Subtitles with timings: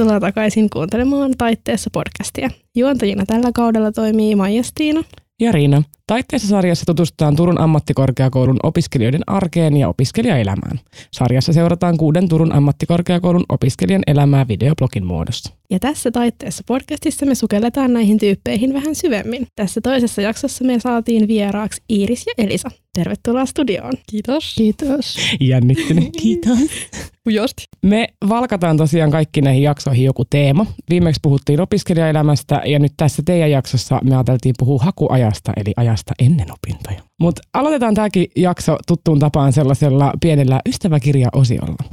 [0.00, 2.50] Tervetuloa takaisin kuuntelemaan Taitteessa podcastia.
[2.76, 5.04] Juontajina tällä kaudella toimii Maija Stiina
[5.40, 5.82] ja Riina.
[6.10, 10.80] Taitteessa sarjassa tutustutaan Turun ammattikorkeakoulun opiskelijoiden arkeen ja opiskelijaelämään.
[11.12, 15.54] Sarjassa seurataan kuuden Turun ammattikorkeakoulun opiskelijan elämää videoblogin muodossa.
[15.70, 19.46] Ja tässä Taitteessa podcastissa me sukelletaan näihin tyyppeihin vähän syvemmin.
[19.56, 22.70] Tässä toisessa jaksossa me saatiin vieraaksi Iiris ja Elisa.
[22.94, 23.92] Tervetuloa studioon.
[24.10, 24.54] Kiitos.
[24.54, 25.16] Kiitos.
[25.40, 26.10] Jännittynyt.
[26.20, 26.58] Kiitos.
[27.28, 27.62] Ujosti.
[27.82, 30.66] Me valkataan tosiaan kaikki näihin jaksoihin joku teema.
[30.90, 36.46] Viimeksi puhuttiin opiskelijaelämästä ja nyt tässä teidän jaksossa me ajateltiin puhua hakuajasta eli ajasta ennen
[36.52, 37.02] opintoja.
[37.20, 41.84] Mutta aloitetaan tämäkin jakso tuttuun tapaan sellaisella pienellä ystäväkirjaosiolla.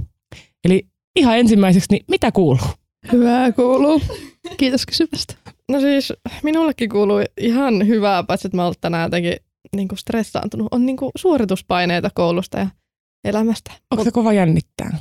[0.63, 2.67] Eli ihan ensimmäiseksi, niin mitä kuuluu?
[3.11, 4.02] Hyvää kuuluu.
[4.57, 5.35] Kiitos kysymästä.
[5.71, 9.33] No siis minullekin kuuluu ihan hyvää, paitsi että mä olen tänään jotenkin
[9.75, 10.67] niin kuin stressaantunut.
[10.71, 12.67] On niin kuin suorituspaineita koulusta ja
[13.23, 13.72] elämästä.
[13.91, 14.97] Onko se kova jännittää?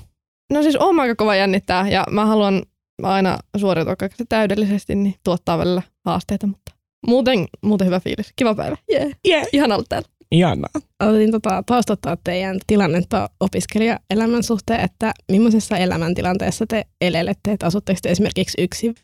[0.52, 2.62] No siis on aika kova jännittää ja mä haluan
[3.02, 6.65] aina suoriutua kaikesta täydellisesti, niin tuottaa välillä haasteita, mutta
[7.06, 8.32] muuten, muuten hyvä fiilis.
[8.36, 8.76] Kiva päivä.
[8.92, 9.08] Yeah.
[9.28, 9.46] Yeah.
[9.52, 10.08] Ihan ollut täällä.
[10.30, 10.70] Ihanaa.
[11.00, 18.10] Aloitin tota, taustottaa teidän tilannetta opiskelijaelämän suhteen, että millaisessa elämäntilanteessa te elelette, että asutteko te
[18.10, 18.94] esimerkiksi yksi?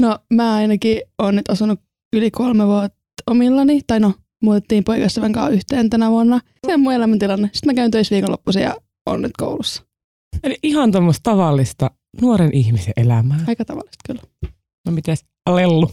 [0.00, 1.80] No mä ainakin olen nyt asunut
[2.16, 6.40] yli kolme vuotta omillani, tai no muutettiin poikaystävän kanssa yhteen tänä vuonna.
[6.66, 7.50] Se on mun elämäntilanne.
[7.52, 8.76] Sitten mä käyn töissä viikonloppuisin ja
[9.06, 9.82] on nyt koulussa.
[10.44, 13.40] Eli ihan tuommoista tavallista nuoren ihmisen elämää.
[13.46, 14.22] Aika tavallista kyllä.
[14.86, 15.24] No mites
[15.56, 15.90] Lellu?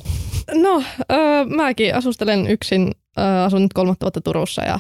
[0.54, 4.80] No, öö, mäkin asustelen yksin, öö, asun nyt kolmatta vuotta Turussa ja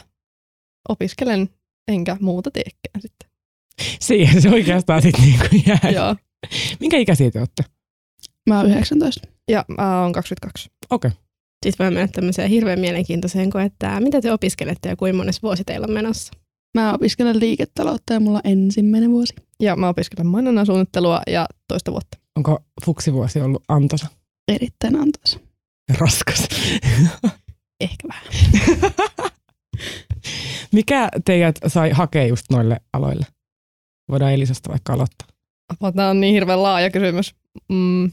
[0.89, 1.49] opiskelen
[1.87, 3.29] enkä muuta teekään sitten.
[3.99, 5.91] Siihen se oikeastaan sitten niin jää.
[5.91, 6.15] Joo.
[6.79, 7.63] Minkä ikäisiä te olette?
[8.49, 9.27] Mä oon 19.
[9.51, 10.69] Ja mä oon 22.
[10.89, 11.07] Okei.
[11.07, 11.21] Okay.
[11.65, 15.63] Sitten voi mennä tämmöiseen hirveän mielenkiintoiseen, kun että mitä te opiskelette ja kuinka monessa vuosi
[15.63, 16.33] teillä on menossa?
[16.75, 19.33] Mä opiskelen liiketaloutta ja mulla on ensimmäinen vuosi.
[19.59, 22.17] Ja mä opiskelen mainonnan suunnittelua ja toista vuotta.
[22.35, 24.07] Onko fuksivuosi ollut antoisa?
[24.47, 25.39] Erittäin antoisa.
[25.97, 26.47] Raskas.
[27.81, 28.27] Ehkä vähän.
[30.71, 33.25] Mikä teidät sai hakea just noille aloille?
[34.11, 35.27] Voidaan Elisasta vaikka aloittaa.
[35.95, 37.35] Tämä on niin hirveän laaja kysymys.
[37.69, 38.11] Mm.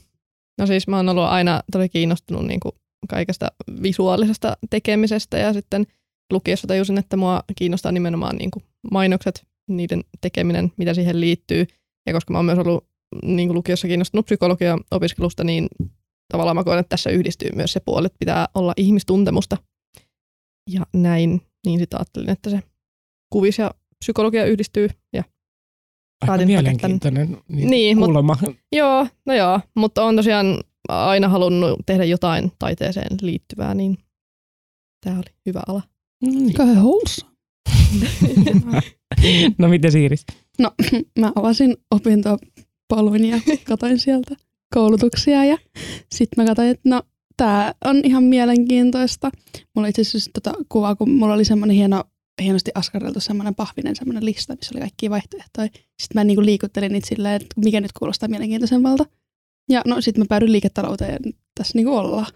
[0.59, 2.73] No siis mä oon ollut aina tosi kiinnostunut niin kuin
[3.09, 5.87] kaikesta visuaalisesta tekemisestä ja sitten
[6.33, 11.67] lukiossa tajusin, että mua kiinnostaa nimenomaan niin kuin mainokset, niiden tekeminen, mitä siihen liittyy.
[12.07, 12.87] Ja koska mä oon myös ollut
[13.23, 15.69] niin kuin lukiossa kiinnostunut psykologia opiskelusta, niin
[16.29, 19.57] tavallaan mä koen, että tässä yhdistyy myös se puoli, että pitää olla ihmistuntemusta.
[20.71, 22.63] Ja näin, niin sitten ajattelin, että se
[23.33, 25.25] kuvis ja psykologia yhdistyy ja
[26.21, 28.37] Aika mielenkiintoinen niin, niin kuulemma.
[28.41, 30.47] Mut, joo, no joo, mutta on tosiaan
[30.89, 33.99] aina halunnut tehdä jotain taiteeseen liittyvää, niin
[35.05, 35.83] tämä oli hyvä ala.
[36.25, 36.53] Mm.
[36.53, 37.33] Kauhean wholesome.
[39.59, 40.27] no miten Siiris?
[40.59, 40.71] No
[41.21, 44.37] mä avasin opintopolvin ja katoin sieltä
[44.75, 45.59] koulutuksia ja
[46.15, 47.03] sitten mä katsoin, että no
[47.37, 49.31] tää on ihan mielenkiintoista.
[49.75, 52.05] Mulla itse asiassa tota kuvaa, kun mulla oli semmoinen hieno,
[52.43, 55.69] hienosti askarreltu semmoinen pahvinen semmoinen lista, missä oli kaikki vaihtoehtoja.
[55.75, 59.05] Sitten mä niinku liikuttelin niitä silleen, että mikä nyt kuulostaa mielenkiintoisemmalta.
[59.71, 62.27] Ja no sitten mä päädyin liiketalouteen ja tässä niinku ollaan.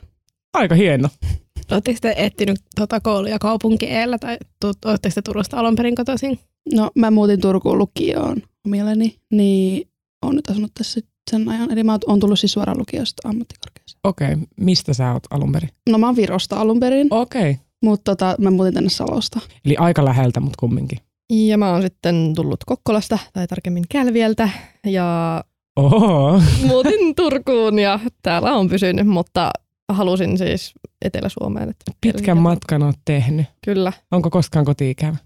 [0.55, 1.09] Aika hieno.
[1.71, 4.39] Oletteko te etsinyt tota kouluja kaupunkiellä tai
[4.85, 6.39] oletteko te Turusta alun perin kotoisin?
[6.75, 9.89] No mä muutin Turkuun lukioon omilleni, niin
[10.23, 11.01] on nyt asunut tässä
[11.31, 11.73] sen ajan.
[11.73, 14.01] Eli mä oon tullut siis suoraan lukiosta ammattikorkeaseen.
[14.05, 14.47] Okei, okay.
[14.61, 15.71] mistä sä oot alun perin?
[15.89, 17.09] No mä oon Virosta alun perin.
[17.11, 17.51] Okei.
[17.51, 17.67] Okay.
[17.83, 19.41] Mutta tota, mä muutin tänne Salosta.
[19.65, 20.99] Eli aika läheltä, mutta kumminkin.
[21.31, 24.49] Ja mä oon sitten tullut Kokkolasta, tai tarkemmin Kälvieltä,
[24.87, 25.45] ja
[25.77, 26.43] Oho.
[26.67, 29.51] muutin Turkuun ja täällä on pysynyt, mutta
[29.93, 30.73] halusin siis
[31.05, 31.69] Etelä-Suomeen.
[31.69, 33.47] Että Pitkän matkan oot tehnyt.
[33.65, 33.93] Kyllä.
[34.11, 35.17] Onko koskaan koti-ikävä?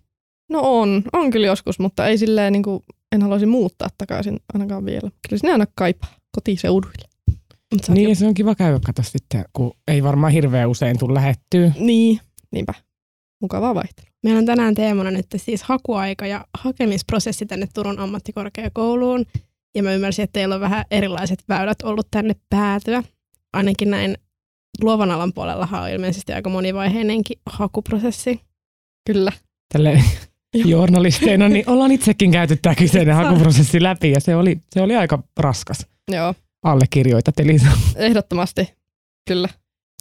[0.50, 2.82] No on, on kyllä joskus, mutta ei silleen niin kuin,
[3.12, 5.10] en haluaisi muuttaa takaisin ainakaan vielä.
[5.28, 7.10] Kyllä sinne aina kaipaa kotiseuduille.
[7.82, 11.72] Se niin, se on kiva käydä katsoa sitten, kun ei varmaan hirveän usein tule lähettyä.
[11.78, 12.20] Niin,
[12.52, 12.74] niinpä.
[13.42, 14.10] Mukavaa vaihtelua.
[14.22, 19.26] Meillä on tänään teemana nyt siis hakuaika ja hakemisprosessi tänne Turun ammattikorkeakouluun.
[19.74, 23.02] Ja mä ymmärsin, että teillä on vähän erilaiset väylät ollut tänne päätyä.
[23.52, 24.16] Ainakin näin
[24.82, 28.40] luovan alan puolella on ilmeisesti aika monivaiheinenkin hakuprosessi.
[29.06, 29.32] Kyllä.
[29.72, 30.02] Tälle
[30.54, 35.22] journalisteina, niin ollaan itsekin käyty tämä kyseinen hakuprosessi läpi ja se oli, se oli aika
[35.36, 35.86] raskas.
[36.12, 36.34] Joo.
[36.62, 37.66] Allekirjoitat Elisa.
[37.96, 38.74] Ehdottomasti,
[39.28, 39.48] kyllä.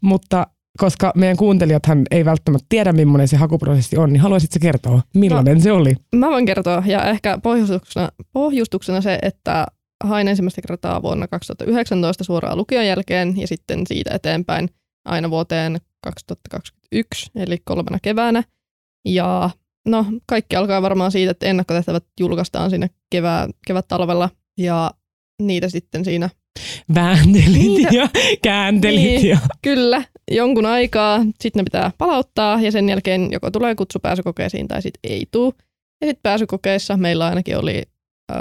[0.04, 0.48] Mutta
[0.78, 5.64] koska meidän kuuntelijathan ei välttämättä tiedä, millainen se hakuprosessi on, niin haluaisitko kertoa, millainen no,
[5.64, 5.96] se oli?
[6.16, 9.68] Mä voin kertoa, ja ehkä pohjustuksena, pohjustuksena se, että
[10.04, 14.70] hain ensimmäistä kertaa vuonna 2019 suoraan lukion jälkeen, ja sitten siitä eteenpäin
[15.06, 18.44] aina vuoteen 2021, eli kolmena keväänä.
[19.06, 19.50] Ja
[19.90, 24.92] no, kaikki alkaa varmaan siitä, että ennakkotehtävät julkaistaan siinä kevää, kevät-talvella, ja
[25.42, 26.30] niitä sitten siinä
[26.96, 28.10] Vääntelit Niitä- ja
[28.44, 29.30] kääntelit Niin.
[29.30, 29.38] ja...
[29.62, 34.82] Kyllä, jonkun aikaa, sitten ne pitää palauttaa ja sen jälkeen joko tulee kutsu pääsykokeisiin tai
[34.82, 35.54] sitten ei tule.
[36.02, 37.84] Ja sitten pääsykokeissa meillä ainakin oli
[38.32, 38.36] ö,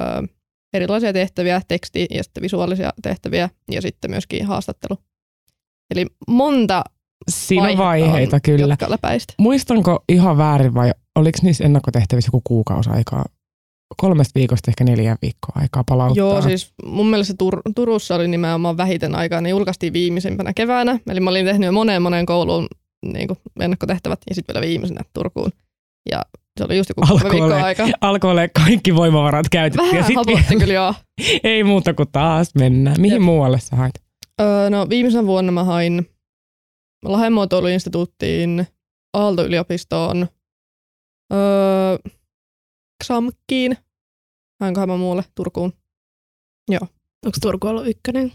[0.75, 4.99] erilaisia tehtäviä, teksti- ja sitten visuaalisia tehtäviä ja sitten myöskin haastattelu.
[5.95, 6.85] Eli monta
[7.31, 8.77] Siinä vaiheita on, kyllä.
[9.39, 13.25] Muistanko ihan väärin vai oliko niissä ennakkotehtävissä joku kuukausi aikaa?
[13.97, 16.25] Kolmesta viikosta ehkä neljä viikkoa aikaa palauttaa.
[16.25, 20.99] Joo, siis mun mielestä Tur- Turussa oli nimenomaan vähiten aikaa, niin julkaistiin viimeisimpänä keväänä.
[21.11, 22.67] Eli mä olin tehnyt jo moneen moneen kouluun
[23.13, 25.51] niin kuin ennakkotehtävät ja sitten vielä viimeisenä Turkuun.
[26.11, 26.23] Ja
[26.59, 27.89] se oli just joku kolme Alkoi viikkoa ole- aikaa.
[28.01, 29.83] Alkoi olla kaikki voimavarat käytetty.
[29.87, 30.95] Vähän ja sit hapotti kyllä joo.
[31.45, 33.01] ei muuta kuin taas mennään.
[33.01, 33.23] Mihin Jep.
[33.23, 33.95] muualle sä hait?
[34.41, 36.07] Öö, no viimeisenä vuonna mä hain
[37.05, 38.67] Lahden muotoiluinstituuttiin,
[39.15, 40.27] Aalto-yliopistoon,
[41.33, 41.99] öö,
[43.05, 43.77] XAMKkiin,
[44.61, 45.73] hainkohan mä muualle Turkuun.
[47.27, 48.33] Onko Turku ollut ykkönen?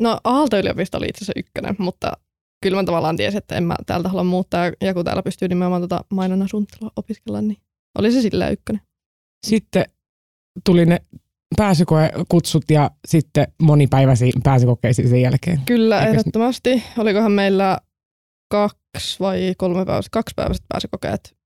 [0.00, 2.12] No Aalto-yliopisto oli itse asiassa ykkönen, mutta
[2.62, 4.70] kyllä mä tavallaan tiesin, että en mä täältä halua muuttaa.
[4.80, 7.56] Ja kun täällä pystyy nimenomaan tota mainonnan suunnittelua opiskella, niin
[7.98, 8.82] oli se sillä ykkönen.
[9.46, 9.84] Sitten
[10.64, 10.98] tuli ne
[11.56, 15.60] pääsykoekutsut ja sitten monipäiväisiin pääsykokeisiin sen jälkeen.
[15.66, 16.82] Kyllä, Eikös- ehdottomasti.
[16.98, 17.78] Olikohan meillä
[18.52, 21.36] kaksi vai kolme päivästä, kaksi päivästä pääsykokeet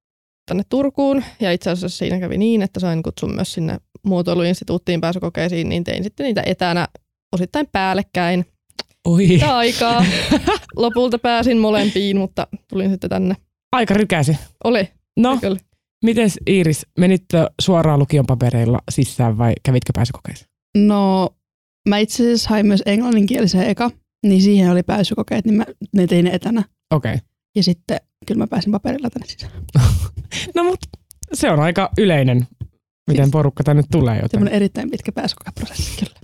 [0.48, 1.24] tänne Turkuun.
[1.40, 6.04] Ja itse asiassa siinä kävi niin, että sain kutsun myös sinne muotoiluinstituuttiin pääsykokeisiin, niin tein
[6.04, 6.88] sitten niitä etänä
[7.32, 8.44] osittain päällekkäin.
[9.04, 10.04] Oi, Sitä aikaa.
[10.76, 13.34] Lopulta pääsin molempiin, mutta tulin sitten tänne.
[13.72, 14.36] aika rykäsi.
[14.64, 15.58] Oli, No, kyllä.
[16.04, 20.46] mites Iiris, menitkö suoraan lukion papereilla sisään vai kävitkö pääsykokeissa?
[20.76, 21.28] No,
[21.88, 23.90] mä itse asiassa hain myös englanninkielisen eka,
[24.26, 25.64] niin siihen oli pääsykokeet, niin mä
[25.94, 26.64] ne tein ne etänä.
[26.94, 27.14] Okei.
[27.14, 27.27] Okay.
[27.56, 29.52] Ja sitten kyllä mä pääsin paperilla tänne sisään.
[30.54, 30.80] No mut
[31.32, 32.46] se on aika yleinen,
[33.06, 34.14] miten Siis- porukka tänne tulee.
[34.16, 36.18] Joten Semmoinen erittäin pitkä pääsykokeprosessi kyllä.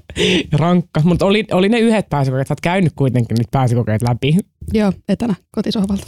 [0.52, 1.00] rankka.
[1.04, 4.36] Mutta oli, oli ne yhdet pääsykokeet, sä oot käynyt kuitenkin niitä pääsykokeet läpi.
[4.74, 6.06] Joo, etänä kotisohvalta.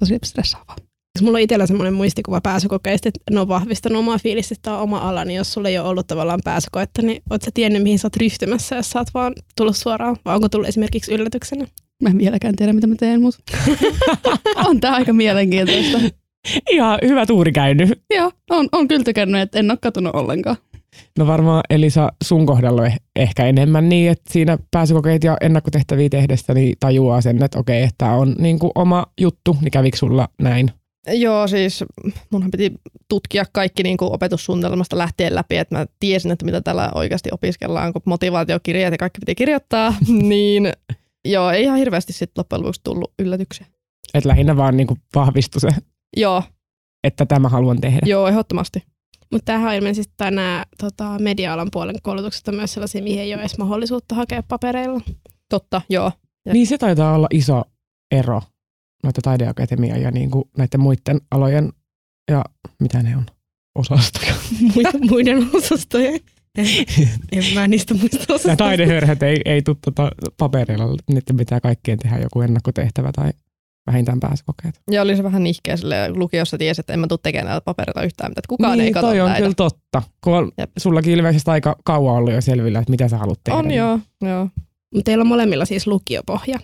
[0.00, 0.76] Tosi stressaavaa.
[1.18, 4.80] Jos mulla on itsellä semmoinen muistikuva pääsykokeista, että ne on vahvistanut omaa fiilistä, että on
[4.80, 7.98] oma ala, niin jos sulla ei ole ollut tavallaan pääsykoetta, niin oot sä tiennyt, mihin
[7.98, 11.66] sä oot ryhtymässä, jos sä oot vaan tullut suoraan, vai onko tullut esimerkiksi yllätyksenä?
[12.04, 13.42] Mä en vieläkään tiedä, mitä mä teen, mutta
[14.68, 15.98] on tää aika mielenkiintoista.
[16.70, 18.02] Ihan hyvä tuuri käynyt.
[18.14, 20.56] Joo, on, on kyllä tykännyt, että en ole katunut ollenkaan.
[21.18, 26.54] No varmaan Elisa sun kohdalla eh- ehkä enemmän niin, että siinä pääsykokeet ja ennakkotehtäviä tehdessä
[26.54, 30.28] niin tajuaa sen, että okei, että tämä on niin kuin oma juttu, niin kävikö sulla
[30.42, 30.70] näin?
[31.12, 31.84] Joo, siis
[32.30, 32.72] munhan piti
[33.08, 37.92] tutkia kaikki niin kuin opetussuunnitelmasta lähtien läpi, että mä tiesin, että mitä täällä oikeasti opiskellaan,
[37.92, 40.72] kun motivaatiokirjat ja kaikki piti kirjoittaa, niin
[41.24, 43.66] joo, ei ihan hirveästi sitten loppujen lopuksi tullut yllätyksiä.
[44.14, 45.68] Että lähinnä vaan niin kuin vahvistui se,
[46.16, 46.42] Joo,
[47.04, 48.00] että tämä haluan tehdä.
[48.06, 48.82] joo, ehdottomasti.
[49.32, 53.34] Mutta tämähän on ilmeisesti tai nämä tota, media-alan puolen koulutukset on myös sellaisia, mihin ei
[53.34, 55.00] ole edes mahdollisuutta hakea papereilla.
[55.50, 56.12] Totta, joo.
[56.52, 57.62] Niin se taitaa olla iso
[58.10, 58.42] ero
[59.02, 61.72] noita taideakatemian ja niin kuin näiden muiden alojen
[62.30, 62.44] ja
[62.80, 63.26] mitä ne on,
[63.78, 64.34] osastoja.
[64.74, 66.20] Muiden, muiden osastojen.
[66.58, 66.66] En,
[67.32, 68.64] en mä niistä muista Nämä osastoista.
[68.64, 73.30] taidehörhät ei, ei tule tota paperilla, niiden pitää kaikkien tehdä joku ennakkotehtävä tai
[73.86, 74.80] vähintään pääsykokeet.
[74.90, 78.02] Ja oli se vähän nihkeä sille lukiossa tiesi, että en mä tule tekemään näitä papereita
[78.02, 79.40] yhtään mitään, että kukaan niin, ei katso toi on näitä.
[79.42, 80.02] kyllä totta.
[80.24, 80.70] Kun on Jep.
[80.78, 83.58] sullakin ilmeisesti aika kauan ollut jo selvillä, että mitä sä haluat tehdä.
[83.58, 84.48] On niin- joo, joo.
[84.94, 86.58] Mutta teillä on molemmilla siis lukiopohja.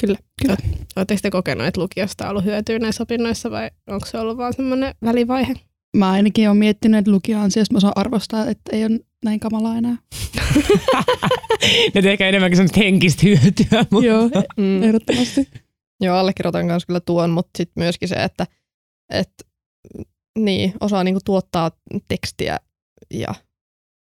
[0.00, 0.18] Kyllä.
[0.42, 0.56] Kyllä.
[0.96, 4.52] Oletteko te kokenut, että lukiosta on ollut hyötyä näissä opinnoissa vai onko se ollut vaan
[4.52, 5.54] semmoinen välivaihe?
[5.94, 9.76] Mä ainakin olen miettinyt, että lukio ansiosta mä osaan arvostaa, että ei ole näin kamalaa
[9.76, 9.96] enää.
[11.94, 13.86] ne tekee enemmänkin semmoista henkistä hyötyä.
[13.90, 14.82] Mutta Joo, Mm.
[14.82, 15.48] ehdottomasti.
[16.00, 18.46] Joo, allekirjoitan kanssa kyllä tuon, mutta sitten myöskin se, että
[19.12, 19.30] et,
[20.38, 21.70] niin, osaa niinku tuottaa
[22.08, 22.58] tekstiä
[23.14, 23.34] ja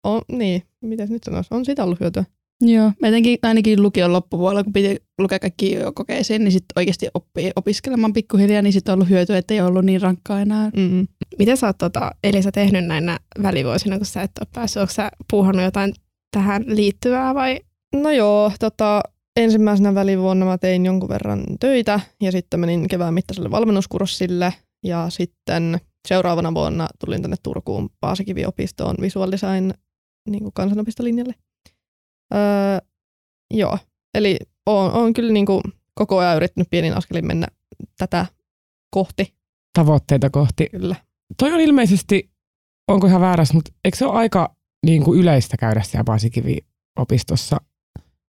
[0.03, 2.23] on, niin, miten nyt sanoisi, on siitä ollut hyötyä.
[2.61, 8.13] Joo, etenkin ainakin lukion loppupuolella, kun piti lukea kaikki kokeisiin, niin sitten oikeasti oppii opiskelemaan
[8.13, 10.71] pikkuhiljaa, niin sitten on ollut hyötyä, että ei ollut niin rankkaa enää.
[10.75, 11.07] Mm.
[11.39, 14.81] Miten sä oot tota, Elisa tehnyt näinä välivuosina, kun sä et ole päässyt?
[14.81, 15.93] Onko sä puuhannut jotain
[16.31, 17.59] tähän liittyvää vai
[17.93, 19.01] No joo, tota,
[19.35, 25.79] ensimmäisenä välivuonna mä tein jonkun verran töitä ja sitten menin kevään mittaiselle valmennuskurssille ja sitten
[26.07, 29.71] seuraavana vuonna tulin tänne Turkuun Paasikiviopistoon visual design
[30.29, 31.35] niin kuin kansanopistolinjalle.
[32.33, 32.39] Öö,
[33.53, 33.77] joo,
[34.13, 35.61] eli oon, oon kyllä niin kuin
[35.95, 37.47] koko ajan yrittänyt pienin askelin mennä
[37.97, 38.25] tätä
[38.89, 39.33] kohti,
[39.73, 40.69] tavoitteita kohti.
[40.69, 40.95] kyllä.
[41.37, 42.31] Toi on ilmeisesti,
[42.87, 47.57] onko ihan väärässä, mutta eikö se ole aika niin kuin yleistä käydä siellä Paasikivi-opistossa?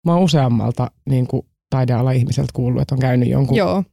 [0.05, 3.57] Mä oon useammalta niin kuin taideala ihmiseltä kuullut, että on käynyt jonkun.
[3.57, 3.83] Joo,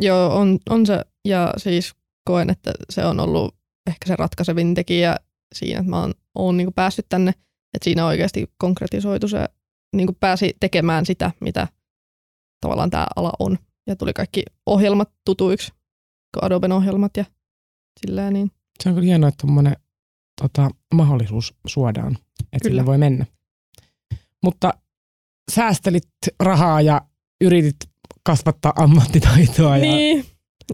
[0.00, 1.94] joo on, on se, ja siis
[2.24, 3.54] koen, että se on ollut
[3.86, 5.16] ehkä se ratkaisevin tekijä
[5.54, 7.30] siinä, että mä oon, oon niin päässyt tänne,
[7.74, 9.48] että siinä oikeasti konkretisoitu se
[9.96, 11.68] niin kuin pääsi tekemään sitä, mitä
[12.60, 13.58] tavallaan tämä ala on.
[13.86, 15.72] Ja tuli kaikki ohjelmat tutuiksi,
[16.34, 17.24] kuin Adoben ohjelmat ja
[18.00, 18.50] sillä niin.
[18.82, 19.76] Se on kyllä hienoa, että tuommoinen
[20.42, 22.18] tota, mahdollisuus suodaan,
[22.52, 23.26] että sille voi mennä.
[24.42, 24.74] Mutta
[25.52, 26.08] säästelit
[26.40, 27.00] rahaa ja
[27.40, 27.76] yritit
[28.22, 29.76] kasvattaa ammattitaitoa.
[29.76, 29.82] Ja...
[29.82, 30.24] Niin,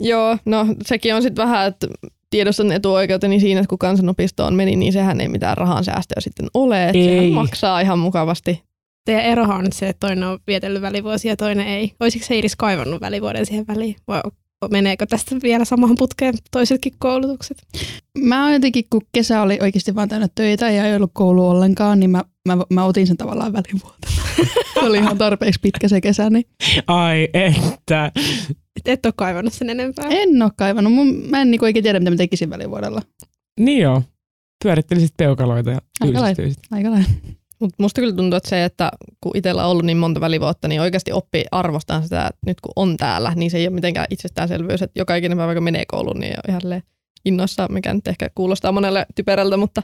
[0.00, 1.86] joo, no sekin on sitten vähän, että
[2.30, 6.84] tiedostan etuoikeuteni siinä, että kun kansanopistoon meni, niin sehän ei mitään rahan säästöä sitten ole.
[6.88, 7.04] Että Ei.
[7.04, 8.62] sehän maksaa ihan mukavasti.
[9.04, 11.92] Teidän erohan on nyt se, että toinen on vietellyt välivuosia ja toinen ei.
[12.00, 13.96] Olisiko se Iris kaivannut välivuoden siihen väliin?
[14.08, 14.20] Vai
[14.71, 17.62] meneekö tästä vielä samaan putkeen toisetkin koulutukset?
[18.19, 22.00] Mä oon jotenkin, kun kesä oli oikeasti vaan täynnä töitä ja ei ollut koulu ollenkaan,
[22.00, 24.12] niin mä, mä, mä otin sen tavallaan välivuotena.
[24.75, 26.45] se oli ihan tarpeeksi pitkä se kesä, niin
[26.87, 28.12] Ai että.
[28.76, 30.07] Et, et ole kaivannut sen enempää.
[30.11, 30.92] en oo kaivannut.
[30.92, 33.02] Mun, mä en niinku oikein tiedä, mitä mä tekisin välivuodella.
[33.61, 34.02] Niin joo.
[34.64, 36.42] Pyörittelisit peukaloita ja Aika lailla.
[36.71, 37.09] Aika lailla.
[37.62, 38.90] Mutta musta kyllä tuntuu, että se, että
[39.21, 42.73] kun itsellä on ollut niin monta välivuotta, niin oikeasti oppii arvostamaan sitä, että nyt kun
[42.76, 46.21] on täällä, niin se ei ole mitenkään itsestäänselvyys, että joka ikinen päivä, kun menee kouluun,
[46.21, 46.83] niin on ihan
[47.25, 49.83] innoissaan, mikä nyt ehkä kuulostaa monelle typerältä, mutta,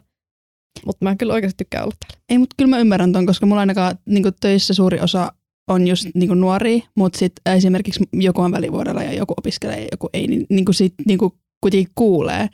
[0.87, 2.23] mutta mä kyllä oikeasti tykkään olla täällä.
[2.29, 5.33] Ei, mutta kyllä mä ymmärrän ton, koska mulla ainakaan niin töissä suuri osa
[5.69, 10.09] on just niin nuoria, mutta sitten esimerkiksi joku on välivuodella ja joku opiskelee ja joku
[10.13, 11.19] ei, niin, niin kuin sit niin
[11.61, 12.49] kuitenkin kuulee,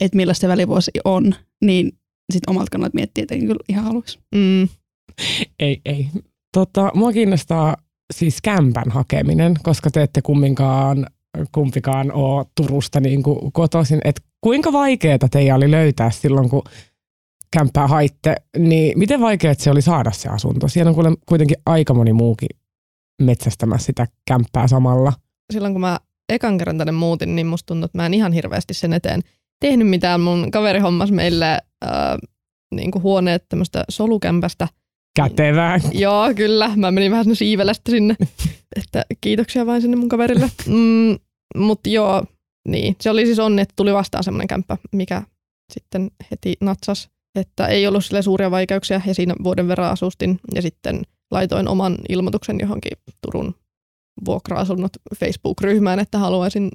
[0.00, 1.34] että millaista se välivuosi on,
[1.64, 1.92] niin
[2.32, 4.18] sitten omalta kannalta miettiä, että kyllä ihan haluaisi.
[4.34, 4.68] Mm.
[5.60, 6.08] Ei, ei.
[6.52, 7.76] Tota, mua kiinnostaa
[8.14, 11.06] siis kämpän hakeminen, koska te ette kumminkaan,
[11.52, 14.00] kumpikaan ole Turusta niin kuin kotoisin.
[14.04, 16.62] Et kuinka vaikeaa teidän oli löytää silloin, kun
[17.52, 20.68] kämppää haitte, niin miten vaikeaa se oli saada se asunto?
[20.68, 22.48] Siellä on kuule kuitenkin aika moni muukin
[23.22, 25.12] metsästämässä sitä kämppää samalla.
[25.52, 28.74] Silloin kun mä ekan kerran tänne muutin, niin musta tuntuu, että mä en ihan hirveästi
[28.74, 29.22] sen eteen
[29.60, 30.20] tehnyt mitään.
[30.20, 31.12] Mun kaveri hommas
[31.86, 32.18] äh,
[32.74, 34.68] niin kuin huoneet tämmöistä solukämpästä.
[35.16, 35.80] Kätevää.
[35.92, 36.72] Joo, kyllä.
[36.76, 38.16] Mä menin vähän siivelästä sinne.
[38.82, 40.50] että kiitoksia vain sinne mun kaverille.
[40.66, 41.18] Mm,
[41.56, 42.24] Mutta joo,
[42.68, 42.96] niin.
[43.00, 45.22] Se oli siis onni, että tuli vastaan semmoinen kämppä, mikä
[45.72, 47.08] sitten heti natsas.
[47.38, 51.98] Että ei ollut sille suuria vaikeuksia ja siinä vuoden verran asustin ja sitten laitoin oman
[52.08, 53.54] ilmoituksen johonkin Turun
[54.24, 56.70] vuokra-asunnot Facebook-ryhmään, että haluaisin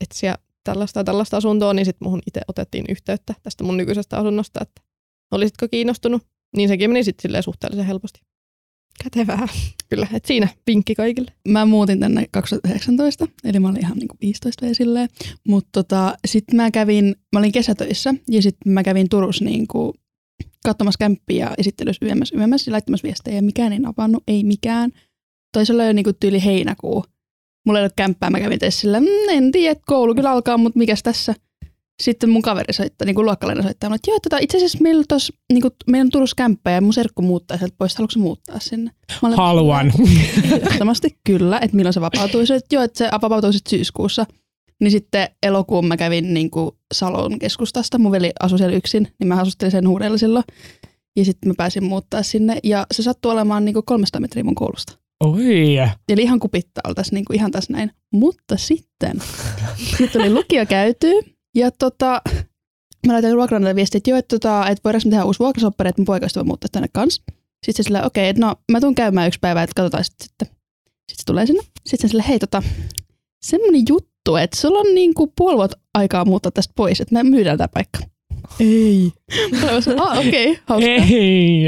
[0.00, 0.34] etsiä
[0.64, 4.82] tällaista ja tällaista asuntoa, niin sitten muhun itse otettiin yhteyttä tästä mun nykyisestä asunnosta, että
[5.30, 6.22] olisitko kiinnostunut.
[6.56, 8.20] Niin sekin meni sitten suhteellisen helposti.
[9.02, 9.48] Kätevää.
[9.88, 11.32] Kyllä, että siinä vinkki kaikille.
[11.48, 15.08] Mä muutin tänne 2019, eli mä olin ihan niinku 15 vielä silleen.
[15.48, 19.94] Mutta tota, sitten mä kävin, mä olin kesätöissä ja sitten mä kävin Turussa niinku
[20.64, 23.42] katsomassa kämppiä ja esittelyssä yömmässä, yömmässä ja laittamassa viestejä.
[23.42, 24.90] Mikään ei napannut, ei mikään.
[25.52, 27.04] Toisella jo niinku tyyli heinäkuu.
[27.66, 30.78] Mulla ei ollut kämppää, mä kävin tässä sillä, mm, en tiedä, koulu kyllä alkaa, mutta
[30.78, 31.34] mikäs tässä?
[32.02, 35.32] Sitten mun kaveri soittaa, niin kuin luokkalainen soittaa, että joo, tota, itse asiassa meillä, tos,
[35.52, 38.90] niin kuin, meillä on Turussa kämppä ja mun serkku muuttaa sieltä pois, haluatko muuttaa sinne?
[39.22, 39.92] Mä olen, Haluan.
[40.44, 42.46] Ehdottomasti kyllä, että milloin se vapautuu.
[42.46, 44.26] Se, että joo, että se vapautuu sitten syyskuussa.
[44.80, 47.98] Niin sitten elokuun mä kävin niin kuin Salon keskustasta.
[47.98, 50.44] Mun veli asui siellä yksin, niin mä asustelin sen huudella silloin.
[51.16, 52.58] Ja sitten mä pääsin muuttaa sinne.
[52.64, 54.98] Ja se sattui olemaan niin kuin 300 metriä mun koulusta.
[55.24, 55.76] Oi.
[56.08, 57.90] Eli ihan kupittaa tässä niin kuin ihan tässä näin.
[58.12, 59.22] Mutta sitten,
[59.98, 61.06] sitten oli lukio käyty.
[61.54, 62.22] Ja tota,
[63.06, 66.00] mä laitan vuokranantajalle viestiä, että joo, että, tota, että voidaanko me tehdä uusi vuokrasoppari, että
[66.00, 67.22] mun poikaista voi muuttaa tänne kanssa.
[67.66, 70.26] Sitten se sillä, okei, okay, no mä tuun käymään yksi päivä, että katsotaan sitten.
[70.26, 70.48] Sitten,
[71.12, 71.62] se tulee sinne.
[71.86, 72.62] Sitten se sillä, hei tota,
[73.44, 77.58] semmonen juttu, että sulla on niinku puoli vuotta aikaa muuttaa tästä pois, että me myydään
[77.58, 77.98] tämä paikka.
[78.60, 79.12] Ei.
[80.00, 81.06] ah, okei, okay, hauskaa.
[81.10, 81.64] Ei.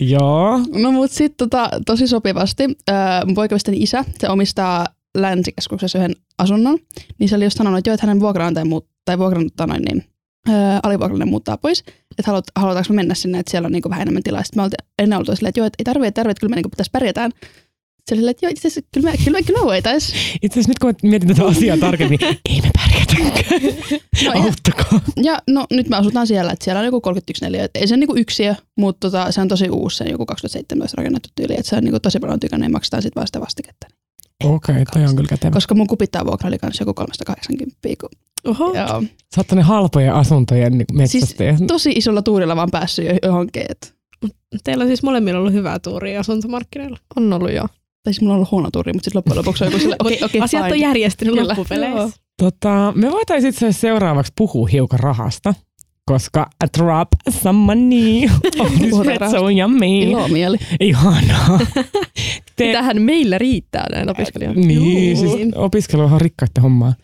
[0.00, 0.60] Joo.
[0.74, 6.78] No mut sit tota, tosi sopivasti, ää, mun poikaystäväni isä, se omistaa länsikeskuksessa yhden asunnon,
[7.18, 10.04] niin se oli just sanonut, että joo, että hänen vuokranantaja muut, tai vuokranantaja noin, niin
[10.48, 11.80] ää, alivuokrallinen muuttaa pois,
[12.18, 14.42] että haluat, halutaanko me mennä sinne, että siellä on niinku vähän enemmän tilaa.
[14.42, 16.56] Sitten me oltiin ennen oltu silleen, että joo, että ei tarvitse, tarvitse, että kyllä me
[16.56, 17.30] niinku pitäisi pärjätään.
[18.06, 20.14] Se oli silleen, että joo, itse asiassa kyllä me, kyllä me, kyllä me voitais.
[20.42, 22.70] Itse asiassa nyt kun mietin tätä asiaa tarkemmin, niin ei me
[23.10, 23.60] pärjätäkään.
[24.24, 25.00] No, ja, Auttakaa.
[25.16, 27.68] ja no nyt me asutaan siellä, että siellä on joku 31 neliö.
[27.74, 31.28] Ei se niinku yksiö, mutta tota, se on tosi uusi, se on joku 2017 rakennettu
[31.36, 33.86] tyyli, että se on niinku tosi paljon tykännyt ja maksetaan sitten vaan sitä vastiketta.
[34.44, 35.50] Okei, okay, toi on kyllä kätevä.
[35.50, 37.76] Koska mun kupittaa vuokra oli kanssa joku 380.
[38.00, 38.08] Kun,
[38.44, 38.74] Oho.
[38.74, 39.02] joo.
[39.34, 41.56] Sä oot ne halpojen asuntojen niin metsästäjä.
[41.56, 43.62] Siis, Tosi isolla tuurilla vaan päässyt jo johonkin.
[43.68, 43.94] Et,
[44.64, 46.98] Teillä on siis molemmilla ollut hyvää tuuria asuntomarkkinoilla.
[47.16, 47.68] On ollut joo.
[48.02, 50.18] tai siis mulla on ollut huono tuuri, mutta sitten loppujen lopuksi on joku sille, okei,
[50.24, 50.86] okei, Asiat on fine.
[50.86, 51.48] järjestynyt Kyllä.
[51.48, 51.98] loppupeleissä.
[51.98, 52.10] Joo.
[52.40, 55.54] Tota, me voitaisiin itse asiassa seuraavaksi puhua hiukan rahasta,
[56.06, 59.86] koska drop some money on so yummy.
[60.02, 60.58] Ilomieli.
[60.80, 61.60] Ihanaa.
[62.56, 64.66] Te, Mitähän meillä riittää näin opiskelijoille?
[64.66, 65.36] niin, Juu.
[65.36, 66.94] siis opiskelu on rikkaiden hommaa.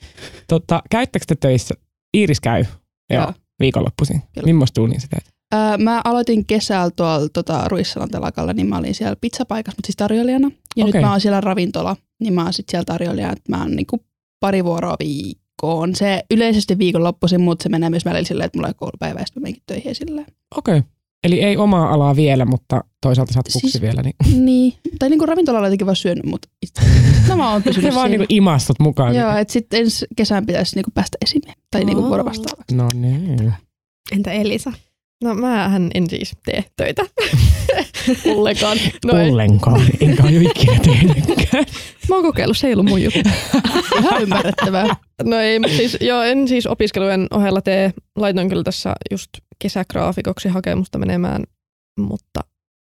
[0.48, 1.74] Tota, käyttäkö te töissä?
[2.16, 2.64] Iiris käy.
[3.10, 3.22] Joo.
[3.22, 3.32] Joo.
[3.60, 4.22] Viikonloppuisin.
[4.44, 5.24] Millaista duunia sä teet?
[5.54, 9.96] Öö, mä aloitin kesällä tuolla tota, Ruissalan telakalla, niin mä olin siellä pizzapaikassa, mutta siis
[9.96, 10.50] tarjoilijana.
[10.76, 10.92] Ja Okei.
[10.92, 14.00] nyt mä oon siellä ravintola, niin mä oon sitten siellä tarjoilijana, että mä oon niinku
[14.46, 15.94] pari vuoroa viikkoon.
[15.94, 19.42] Se yleisesti viikonloppuisin, mutta se menee myös välillä silleen, että mulla on koulupäivä ja sitten
[19.42, 20.26] menenkin töihin silleen.
[20.56, 20.78] Okei.
[20.78, 20.90] Okay.
[21.24, 24.02] Eli ei omaa alaa vielä, mutta toisaalta sä oot Siis- vielä.
[24.02, 24.44] Niin.
[24.44, 26.82] Niin, tai niinku ravintolalla jotenkin vaan syönyt, mutta itse.
[27.28, 29.14] No mä oon pysynyt Se vaan niinku imastut mukaan.
[29.14, 32.08] Joo, että sitten ensi kesän pitäisi niinku päästä esimiehen tai niinku Oo.
[32.08, 32.76] vuorovastaavaksi.
[32.76, 33.52] No niin.
[34.12, 34.72] Entä Elisa?
[35.24, 37.02] No mähän en siis tee töitä.
[38.34, 38.78] Ollenkaan.
[39.04, 39.30] No ei.
[39.30, 39.80] Ollenkaan.
[40.00, 41.64] Enkä ole ikinä tehnytkään.
[42.08, 43.20] Mä oon kokeillut, se ei ollut mun juttu.
[43.98, 44.96] Ihan ymmärrettävää.
[45.24, 47.92] No ei, mutta siis, joo, en siis opiskelujen ohella tee.
[48.16, 51.44] Laitoin kyllä tässä just kesägraafikoksi hakemusta menemään,
[52.00, 52.40] mutta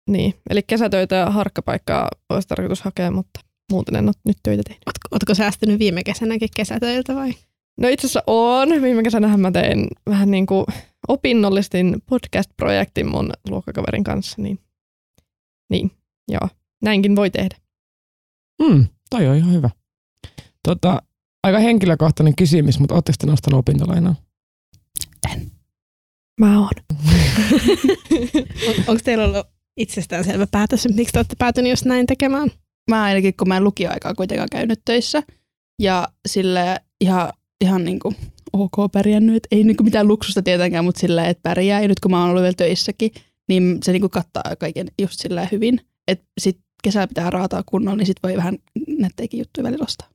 [0.09, 0.33] niin.
[0.49, 3.39] Eli kesätöitä ja harkkapaikkaa olisi tarkoitus hakea, mutta
[3.71, 4.83] muuten en ole nyt töitä tehnyt.
[4.87, 7.33] Ootko, ootko säästynyt viime kesänäkin kesätöiltä vai?
[7.79, 8.69] No itse asiassa on.
[8.81, 10.65] Viime kesänähän mä tein vähän niin kuin
[11.07, 14.60] opinnollistin podcast-projektin mun luokkakaverin kanssa, niin,
[15.69, 15.91] niin
[16.31, 16.50] joo,
[16.83, 17.55] näinkin voi tehdä.
[18.62, 19.69] Mm, toi on ihan hyvä.
[20.67, 21.01] Tota,
[21.43, 24.15] aika henkilökohtainen kysymys, mutta ootteko te nostanut opintolainaa?
[26.39, 26.72] Mä oon.
[28.67, 32.50] On, onko teillä ollut itsestäänselvä päätös, miksi te olette päätyneet just näin tekemään?
[32.89, 35.24] Mä ainakin, kun mä en lukioaikaa kuitenkaan käynyt töissä
[35.81, 37.29] ja sille ihan,
[37.62, 38.13] ihan niinku
[38.53, 41.81] ok pärjännyt, et ei niinku mitään luksusta tietenkään, mutta silleen, että pärjää.
[41.81, 43.12] Ja nyt kun mä oon ollut vielä töissäkin,
[43.50, 45.79] niin se niinku kattaa kaiken just silleen hyvin.
[46.07, 48.57] Että sit kesällä pitää raataa kunnolla, niin sit voi vähän
[48.88, 50.07] nätteikin juttuja välillä ostaa.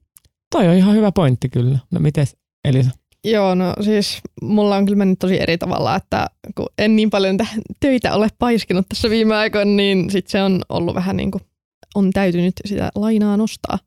[0.50, 1.78] Toi on ihan hyvä pointti kyllä.
[1.90, 2.90] No mites Elisa?
[3.24, 7.36] Joo, no siis mulla on kyllä mennyt tosi eri tavalla, että kun en niin paljon
[7.80, 11.42] töitä ole paiskinut tässä viime aikoina, niin sit se on ollut vähän niin kuin,
[11.94, 13.78] on täytynyt sitä lainaa nostaa.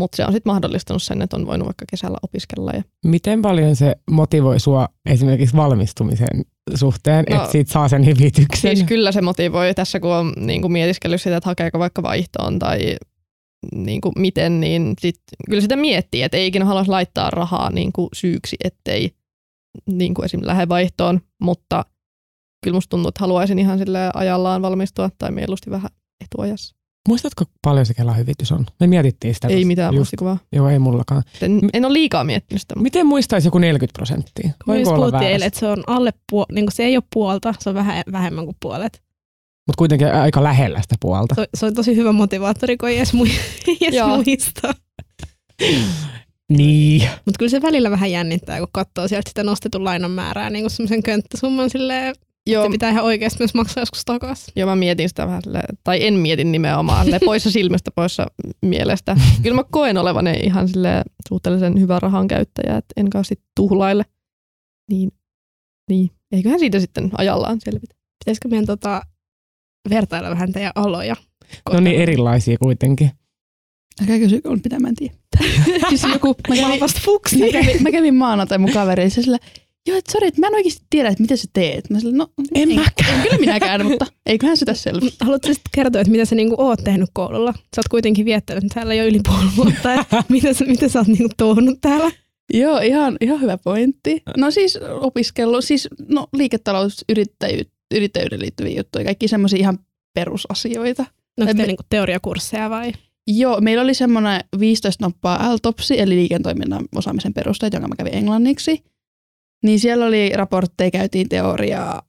[0.00, 2.72] Mutta se on sitten mahdollistanut sen, että on voinut vaikka kesällä opiskella.
[2.72, 2.82] Ja...
[3.04, 8.76] Miten paljon se motivoi sua esimerkiksi valmistumisen suhteen, No, että siitä saa sen hyvityksen?
[8.76, 12.58] Siis kyllä se motivoi tässä, kun on niin kuin mietiskellyt sitä, että hakeeko vaikka vaihtoon
[12.58, 12.96] tai
[13.74, 17.92] niin kuin miten, niin sit, kyllä sitä miettii, että ei ikinä halua laittaa rahaa niin
[17.92, 19.10] kuin syyksi, ettei
[19.86, 20.40] niin kuin esim.
[20.42, 21.84] lähde vaihtoon, mutta
[22.64, 25.90] kyllä musta tuntuu, että haluaisin ihan sille ajallaan valmistua tai mieluusti vähän
[26.24, 26.79] etuajassa.
[27.08, 28.66] Muistatko paljon se Kelan hyvitys on?
[28.80, 29.48] Me mietittiin sitä.
[29.48, 30.38] Ei mitään just- muistikuvaa.
[30.52, 31.22] Joo, ei mullakaan.
[31.42, 32.74] En, en ole liikaa miettinyt sitä.
[32.74, 34.50] mutta- Miten muistaisi joku 40 prosenttia?
[34.78, 37.68] Just olla puhuttiin eilen, että se on alle puol- niin se ei ole puolta, se
[37.68, 39.02] on vähän vähemmän kuin puolet.
[39.66, 41.34] Mutta kuitenkin aika lähellä sitä puolta.
[41.34, 43.30] Se, se on tosi hyvä motivaattori, kun ei edes, mu-
[43.68, 44.74] ei edes muista.
[46.50, 47.02] Niin.
[47.02, 50.70] Mutta kyllä se välillä vähän jännittää, kun katsoo sieltä sitä nostetun lainan määrää, niin kuin
[50.70, 52.14] semmoisen könttäsumman silleen,
[52.46, 54.52] Joo, se pitää ihan oikeasti myös maksaa joskus takaisin.
[54.56, 58.26] Joo, mä mietin sitä vähän, sille, tai en mietin nimenomaan, sille poissa silmistä, poissa
[58.62, 59.16] mielestä.
[59.42, 64.04] Kyllä mä koen olevani ihan sille suhteellisen hyvä rahan käyttäjä, että en kauheasti tuhlaille.
[64.90, 65.10] Niin,
[65.90, 67.94] niin, eiköhän siitä sitten ajallaan selvitä.
[68.24, 69.02] Pitäisikö meidän tota,
[69.90, 71.16] vertailla vähän teidän aloja?
[71.72, 73.10] No niin, erilaisia kuitenkin.
[74.00, 75.14] Älkää kysy, kun pitää mä en tiedä.
[75.88, 76.80] siis joku, mä kävin,
[77.40, 79.38] mä kävin, mä kävin maanantai mun kaverille, se sillä,
[79.88, 81.90] joo, että sori, että mä en oikeasti tiedä, että miten sä teet.
[81.90, 83.14] Mä sillä, no, En mäkään.
[83.14, 85.06] En kyllä minäkään, mutta eiköhän sitä selvä.
[85.20, 87.52] Haluatko sitten kertoa, että mitä sä niinku oot tehnyt koululla?
[87.52, 90.04] Sä oot kuitenkin viettänyt täällä jo yli puoli vuotta.
[90.28, 92.10] mitä, sä- mitä sä oot niinku touhunut täällä?
[92.52, 94.22] Joo, ihan, ihan hyvä pointti.
[94.36, 99.78] No siis opiskellut, siis no, liiketalous, yrittäjyyt, yrittäjyyden liittyviä juttuja, kaikki semmoisia ihan
[100.14, 101.02] perusasioita.
[101.38, 102.92] No, onko Me- niinku teoriakursseja vai?
[103.26, 108.82] Joo, meillä oli semmoinen 15 noppaa LTOPSi, eli liiketoiminnan osaamisen perusteet, jonka mä kävin englanniksi.
[109.62, 112.02] Niin siellä oli raportteja, käytiin teoriaa,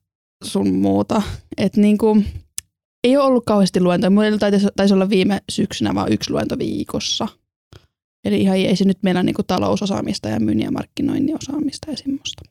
[0.43, 1.21] sun muuta.
[1.57, 2.23] Että niinku,
[3.03, 4.09] ei ole ollut kauheasti luentoja.
[4.09, 7.27] Mulla taisi, taisi olla viime syksynä vaan yksi luento viikossa.
[8.25, 12.41] Eli ihan ei se nyt meillä niinku talousosaamista ja myynnin ja markkinoinnin osaamista ja semmoista.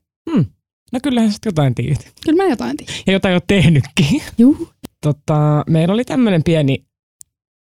[0.93, 2.13] No kyllähän sä jotain tiedät.
[2.25, 2.95] Kyllä mä jotain tiedän.
[3.07, 4.23] Ja jotain oot tehnytkin.
[4.39, 4.69] Juu.
[5.03, 6.85] Tota, meillä oli tämmöinen pieni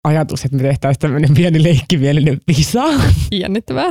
[0.03, 2.83] ajatus, että me tehtäisiin tämmöinen pieni leikkimielinen visa.
[3.31, 3.89] Jännittävää.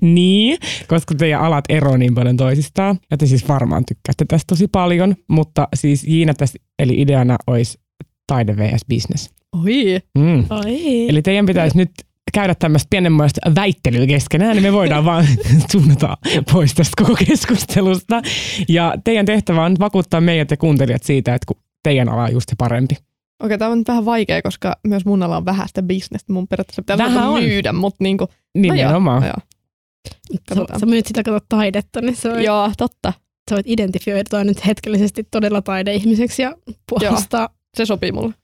[0.00, 2.98] niin, koska teidän alat eroavat niin paljon toisistaan.
[3.10, 5.14] Ja te siis varmaan tykkäätte tästä tosi paljon.
[5.28, 7.78] Mutta siis Jiina tässä, eli ideana olisi
[8.26, 8.80] taide vs.
[8.88, 9.30] business.
[9.64, 10.00] Oi.
[10.18, 10.44] Mm.
[10.50, 11.08] Oi.
[11.08, 11.90] Eli teidän pitäisi nyt
[12.34, 15.26] käydä tämmöistä pienemmäistä väittelyä keskenään, niin me voidaan vaan
[15.72, 16.16] suunnata
[16.52, 18.22] pois tästä koko keskustelusta.
[18.68, 22.48] Ja teidän tehtävä on vakuuttaa meidät ja kuuntelijat siitä, että kun teidän ala on just
[22.48, 22.94] se parempi.
[23.40, 26.32] Okei, tämä on nyt vähän vaikea, koska myös mun ala on vähäistä bisnestä.
[26.32, 27.42] Mun periaatteessa pitää Vähän vähän on.
[27.42, 29.22] myydä, mutta niinku, Nimenomaan.
[29.22, 29.36] no joo,
[30.08, 30.80] Sä, katsotaan.
[30.80, 33.12] sä myyt sitä kato taidetta, niin sä voit, joo, totta.
[33.50, 36.54] sä voit identifioitua nyt hetkellisesti todella taideihmiseksi ja
[36.90, 38.34] puolustaa Se sopii mulle.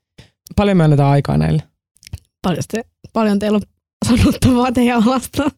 [0.57, 1.63] Paljon me annetaan aikaa näille.
[2.43, 3.63] paljon, te, paljon teillä on
[4.17, 5.51] sanottavaa teidän alasta.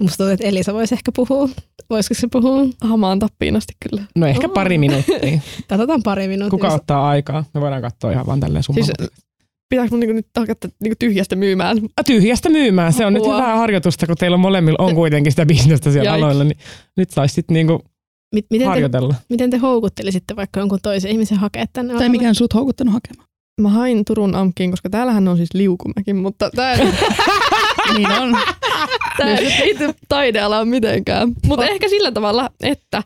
[0.00, 1.48] Musta tuntuu, että Elisa voisi ehkä puhua.
[1.90, 2.66] Voisiko se puhua?
[2.80, 4.04] Hamaan tappiin asti kyllä.
[4.16, 5.18] No ehkä pari minuuttia.
[5.68, 6.50] Katsotaan pari minuuttia.
[6.58, 7.44] Kuka ottaa aikaa?
[7.54, 8.84] Me voidaan katsoa ihan vaan tälleen summan.
[8.84, 9.10] Siis
[9.68, 11.78] pitääkö mun niinku nyt hakata niinku tyhjästä myymään?
[12.06, 12.92] Tyhjästä myymään.
[12.92, 13.36] Se on nyt Apua.
[13.36, 16.24] hyvää harjoitusta, kun teillä molemmilla on kuitenkin sitä bisnestä siellä Jaiks.
[16.24, 16.44] aloilla.
[16.44, 16.58] Niin
[16.96, 17.82] nyt saisi sitten niinku
[18.34, 19.14] Mit, miten, te, harjoitella.
[19.28, 23.28] miten te houkuttelisitte vaikka jonkun toisen ihmisen hakea tänne Tai mikä on sut houkuttanut hakemaan.
[23.60, 26.76] Mä hain Turun Amkiin, koska täällähän on siis liukumäki, mutta tää,
[27.94, 28.38] niin on.
[29.16, 31.32] tää ei liity taidealaan mitenkään.
[31.46, 33.02] Mutta ehkä sillä tavalla, että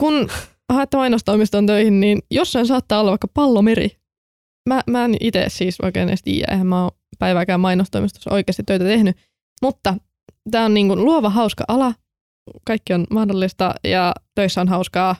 [0.00, 0.28] kun
[0.72, 3.90] haette mainostoimiston töihin, niin jossain saattaa olla vaikka pallomeri.
[4.68, 8.84] Mä, mä en itse siis oikein edes tiedä, eihän mä oon päivääkään mainostoimistossa oikeasti töitä
[8.84, 9.16] tehnyt.
[9.62, 9.94] Mutta
[10.50, 11.94] tämä on niinku luova, hauska ala.
[12.64, 15.16] Kaikki on mahdollista ja töissä on hauskaa.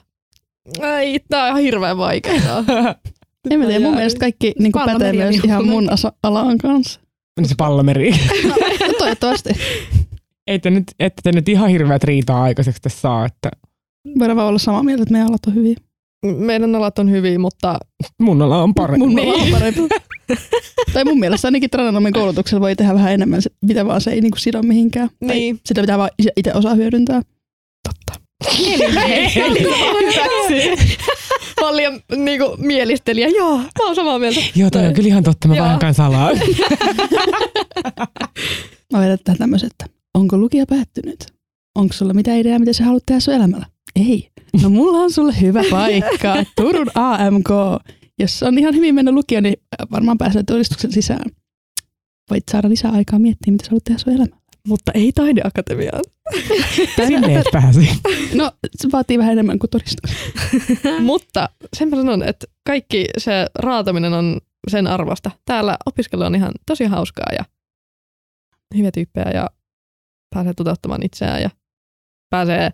[0.81, 2.63] Ei, tää on ihan hirveän vaikeaa.
[3.49, 6.99] En mä tiedä, mun mielestä kaikki niin pätee myös ihan ihan mun asa- alaan kanssa.
[7.39, 8.11] Niin se pallomeri.
[9.11, 9.49] No, toivottavasti.
[10.47, 13.51] Ei te nyt, ette te nyt ihan hirveät riitaa aikaiseksi tässä saa, että
[14.19, 15.75] Voidaan vaan olla samaa mieltä, että meidän alat on hyviä.
[16.25, 17.79] Meidän alat on hyviä, mutta
[18.21, 18.99] mun ala on parempi.
[19.07, 19.33] Mun Niin.
[19.33, 19.81] ala on parempi.
[20.93, 24.37] tai mun mielestä ainakin trananomin koulutuksella voi tehdä vähän enemmän, mitä vaan se ei niinku
[24.37, 25.09] sido mihinkään.
[25.27, 25.59] Tai Niin.
[25.65, 27.21] sitä pitää vaan itse osaa hyödyntää.
[27.83, 28.21] totta.
[31.61, 33.27] Paljon niinku mielistelijä.
[33.27, 34.39] Joo, mä oon samaa mieltä.
[34.55, 35.47] Joo, toi on kyllä ihan totta.
[35.47, 35.65] Mä Joo.
[35.65, 36.31] vähän kanssa alaa.
[38.93, 41.25] Mä vedän tähän tämmöisen, että onko lukija päättynyt?
[41.75, 43.65] Onko sulla mitä ideaa, mitä sä haluat tehdä sun elämällä?
[43.95, 44.29] Ei.
[44.63, 46.35] No mulla on sulle hyvä paikka.
[46.61, 47.49] Turun AMK.
[48.19, 49.55] Jos on ihan hyvin mennä lukio, niin
[49.91, 51.31] varmaan pääsee todistuksen sisään.
[52.29, 54.40] Voit saada lisää aikaa miettiä, mitä sä haluat tehdä sun elämällä.
[54.67, 56.01] Mutta ei taideakatemiaan.
[57.07, 57.89] Sinne et pääsi.
[58.35, 60.17] No, se vaatii vähän enemmän kuin todistuksen.
[61.03, 64.37] Mutta sen mä sanon, että kaikki se raataminen on
[64.71, 65.31] sen arvosta.
[65.45, 67.45] Täällä opiskelu on ihan tosi hauskaa ja
[68.77, 69.49] hyviä tyyppejä ja
[70.35, 71.49] pääsee toteuttamaan itseään ja
[72.29, 72.71] pääsee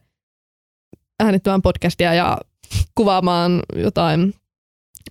[1.20, 2.38] äänittämään podcastia ja
[2.96, 4.34] kuvaamaan jotain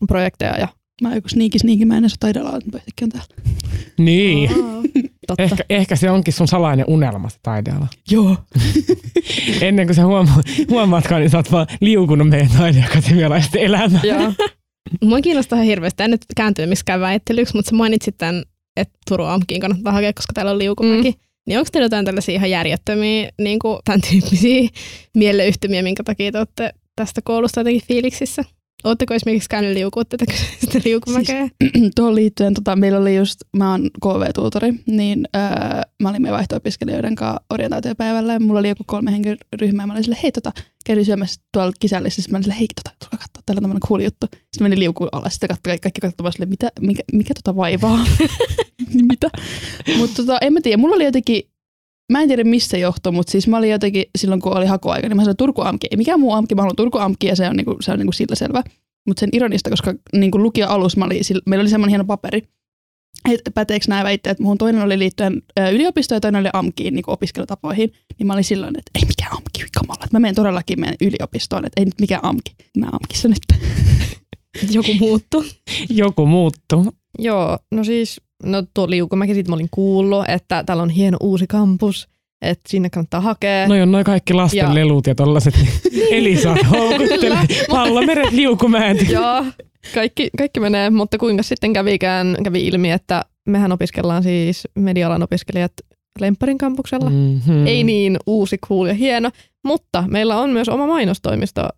[0.08, 0.68] projekteja ja
[1.02, 2.18] Mä oon joku sniiki sniiki, mä en edes
[2.64, 3.34] mutta yhtäkkiä on täällä.
[3.98, 4.50] Niin.
[5.26, 5.42] Totta.
[5.42, 7.86] Ehkä, ehkä se onkin sun salainen unelma se taideala.
[8.10, 8.36] Joo.
[9.60, 14.04] Ennen kuin sä huoma- huomaatkaan, niin sä oot vaan liukunut meidän taideakatemialaisten elämään.
[14.04, 14.16] Ja
[15.04, 16.02] Mua kiinnostaa ihan hirveästi.
[16.02, 18.42] En nyt kääntynyt miskään väittelyksi, mutta sä mainitsit tämän,
[18.76, 21.10] että Turun Amkiin kannattaa hakea, koska täällä on liukumäki.
[21.10, 21.18] Mm.
[21.46, 24.68] Niin onko teillä jotain tällaisia ihan järjettömiä, niin kuin tämän tyyppisiä
[25.14, 28.44] mieleyhtymiä, minkä takia te olette tästä koulusta jotenkin fiiliksissä?
[28.84, 31.48] Oletteko esimerkiksi käynyt liukua tätä kyseistä liukumäkeä?
[31.96, 35.42] Tuohon liittyen, tota, meillä oli just, mä oon KV-tuutori, niin öö,
[36.02, 39.92] mä olin meidän vaihto-opiskelijoiden kanssa orientaatiopäivällä ja mulla oli joku kolme hengen ryhmä ja mä
[39.92, 40.52] olin silleen, hei tota,
[40.86, 43.88] käydin syömässä tuolla kisällissä, sitten mä olin silleen, hei tota, tulkaa katsoa, täällä on tämmöinen
[43.88, 44.26] cool juttu.
[44.32, 48.06] Sitten meni liukuun alas, sitten katso, kaikki, katsoivat silleen, mitä, mikä, mikä tota vaivaa?
[49.10, 49.30] mitä?
[49.96, 51.42] Mutta tota, en mä tiedä, mulla oli jotenkin,
[52.12, 55.16] Mä en tiedä mistä johtui, mutta siis mä olin jotenkin silloin kun oli hakuaika, niin
[55.16, 55.86] mä sanoin Turku Amki.
[55.90, 58.12] Ei mikään muu Amki, mä haluan Turku Amki ja se on, niinku, se on niinku
[58.12, 58.62] sillä selvä.
[59.06, 62.42] Mutta sen ironista, koska niinku lukio alussa mä oli, sillä- meillä oli semmoinen hieno paperi,
[63.30, 65.42] että päteekö nämä väitteet, muun toinen oli liittyen
[65.72, 69.66] yliopistoon ja toinen oli AMKiin niin opiskelutapoihin, niin mä olin silloin, että ei mikään AMKi,
[69.74, 73.62] kamala, että mä menen todellakin meidän yliopistoon, että ei nyt mikään AMKi, mä AMKissa nyt.
[74.76, 75.44] Joku muuttu.
[75.90, 76.92] Joku muuttuu.
[77.18, 81.46] Joo, no siis, no tuo Liukumäki, siitä mä olin kuullut, että täällä on hieno uusi
[81.46, 82.08] kampus,
[82.42, 83.68] että sinne kannattaa hakea.
[83.68, 85.54] No on noin kaikki lasten Ja- lelut ja tollaset.
[85.92, 87.38] Niin Elisa houkuttelee.
[87.70, 89.08] Pallomeret liukumäet.
[89.10, 89.44] Joo,
[89.94, 95.72] kaikki, kaikki menee, mutta kuinka sitten kävikään, kävi ilmi, että mehän opiskellaan siis medialan opiskelijat
[96.20, 97.10] Lempparin kampuksella.
[97.10, 97.16] Mm.
[97.16, 97.66] Mm-hmm.
[97.66, 99.30] Ei niin uusi, cool ja hieno,
[99.64, 101.68] mutta meillä on myös oma mainostoimisto,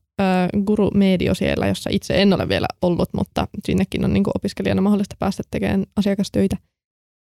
[0.65, 4.83] Guru Medio siellä, jossa itse en ole vielä ollut, mutta sinnekin on niin kuin opiskelijana
[4.83, 6.57] mahdollista päästä tekemään asiakastöitä.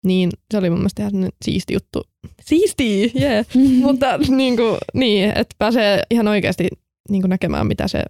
[0.05, 2.03] Niin se oli mun mielestä ihan siisti juttu.
[2.41, 3.45] Siisti, yeah.
[3.85, 6.67] mutta niin, kuin, niin, että pääsee ihan oikeasti
[7.09, 8.03] niin kuin näkemään, mitä se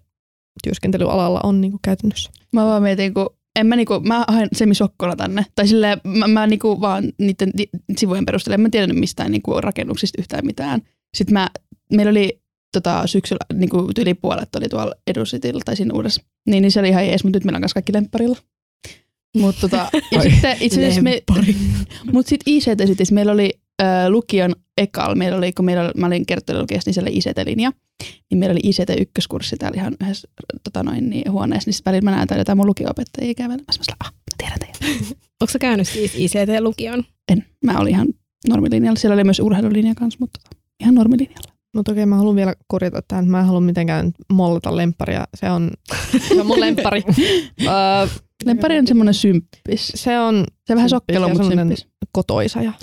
[0.64, 2.32] työskentelyalalla on niin kuin käytännössä.
[2.52, 5.46] Mä vaan mietin, kun en mä niinku, mä hain semisokkona tänne.
[5.56, 7.52] Tai silleen, mä, mä niinku vaan niiden
[7.98, 10.82] sivujen perusteella, en mä tiennyt mistään niinku rakennuksista yhtään mitään.
[11.18, 11.50] Sitten mä,
[11.94, 12.43] meillä oli
[12.74, 16.22] tota, syksyllä niinku yli puolet oli tuolla Edusitilla tai siinä uudessa.
[16.48, 18.38] Niin, niin se oli ihan jees, mutta nyt meillä on kanssa kaikki lempparilla.
[19.38, 19.78] Mutta tota,
[20.12, 20.32] ja Ai.
[20.32, 21.24] sitten itse asiassa me,
[22.12, 26.08] mutta sitten ICT sitten, meillä oli äh, lukion ekal, meillä oli, kun meillä oli, mä
[26.08, 27.72] olin kertolukijassa, niin siellä oli ICT-linja,
[28.30, 30.28] niin meillä oli ICT-ykköskurssi täällä ihan yhdessä
[30.64, 33.80] tota noin, niin, huoneessa, niin sitten välillä mä näen täällä jotain mun lukio-opettajia kävelemässä.
[33.80, 35.06] Mä sanoin, ah, mä tiedän teidän.
[35.42, 37.04] Onko sä käynyt siis ICT-lukion?
[37.32, 38.08] En, mä olin ihan
[38.48, 39.00] normilinjalla.
[39.00, 41.53] Siellä oli myös urheilulinja kanssa, mutta tota, ihan normilinjalla.
[41.76, 43.28] Mutta okei, mä haluan vielä korjata tämän.
[43.28, 45.24] Mä en halua mitenkään mollata lempparia.
[45.36, 45.72] Se on,
[46.28, 47.04] se on mun lemppari.
[47.62, 48.08] Öö,
[48.46, 49.92] Lemppari on semmoinen symppis.
[49.96, 51.88] se on Se vähän Symppis sokkelo, mutta semmoinen- symppis.
[52.12, 52.74] kotoisa ja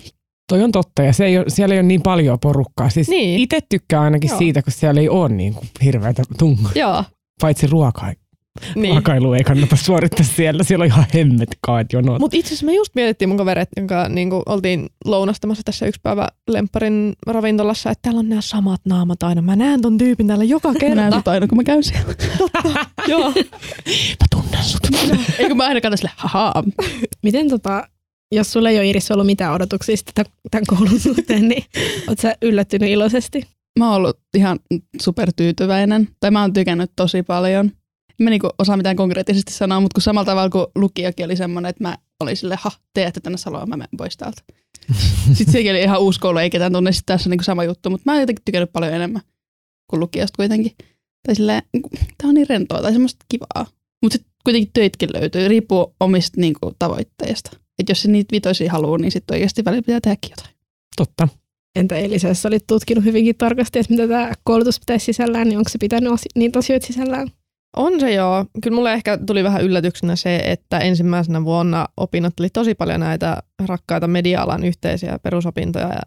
[0.48, 2.90] Toi on totta ja se ei ole, siellä ei ole niin paljon porukkaa.
[2.90, 3.40] Siis Niin.
[3.40, 4.38] itse tykkään ainakin Joo.
[4.38, 6.72] siitä, kun siellä ei ole niin kuin hirveätä tungaa.
[6.74, 7.04] Joo,
[7.40, 8.12] Paitsi ruokaa.
[8.74, 8.94] Niin.
[8.94, 10.62] Ruokailu ei kannata suorittaa siellä.
[10.62, 12.18] Siellä on ihan hemmet kaat jonot.
[12.18, 16.28] Mutta itse asiassa me just mietittiin mun kavereet, jonka niinku, oltiin lounastamassa tässä yksi päivä
[16.48, 19.42] Lempparin ravintolassa, että täällä on nämä samat naamat aina.
[19.42, 21.30] Mä näen ton tyypin täällä joka Mä näen kerta.
[21.30, 22.14] aina, kun mä käyn siellä.
[23.08, 23.30] Joo.
[24.20, 24.80] Mä tunnen sut.
[25.38, 26.52] Eikö mä aina sille, haha.
[27.22, 27.88] Miten tota,
[28.32, 29.96] jos sulla ei ole Iris ollut mitään odotuksia
[30.50, 31.64] tämän koulun suhteen, niin
[32.08, 33.42] oot sä yllättynyt iloisesti?
[33.78, 34.58] Mä oon ollut ihan
[35.00, 36.08] supertyytyväinen.
[36.20, 37.70] Tai mä oon tykännyt tosi paljon.
[38.20, 41.70] En mä niinku osaa mitään konkreettisesti sanoa, mutta kun samalla tavalla kuin lukiokin oli semmoinen,
[41.70, 44.42] että mä olin sille, ha, te jätte tänne Saloon, mä menen pois täältä.
[45.34, 47.90] Sitten sekin oli ihan uusi koulu, ei ketään tunne, sitten tässä on niinku sama juttu,
[47.90, 49.22] mutta mä oon jotenkin tykännyt paljon enemmän
[49.90, 50.72] kuin lukiosta kuitenkin.
[51.26, 53.66] Tai silleen, niinku, tää on niin rentoa tai semmoista kivaa.
[54.02, 57.50] Mutta sitten kuitenkin töitkin löytyy, riippuu omista niinku, tavoitteista.
[57.78, 60.54] Että jos se niitä vitoisia haluaa, niin sitten oikeasti välillä pitää tehdäkin jotain.
[60.96, 61.28] Totta.
[61.76, 65.78] Entä Elisessä olit tutkinut hyvinkin tarkasti, että mitä tämä koulutus pitäisi sisällään, niin onko se
[65.78, 67.28] pitänyt osi- niitä asioita sisällään?
[67.76, 68.44] On se joo.
[68.62, 73.42] Kyllä mulle ehkä tuli vähän yllätyksenä se, että ensimmäisenä vuonna opinnot oli tosi paljon näitä
[73.66, 75.88] rakkaita media-alan yhteisiä perusopintoja.
[75.88, 76.00] Ja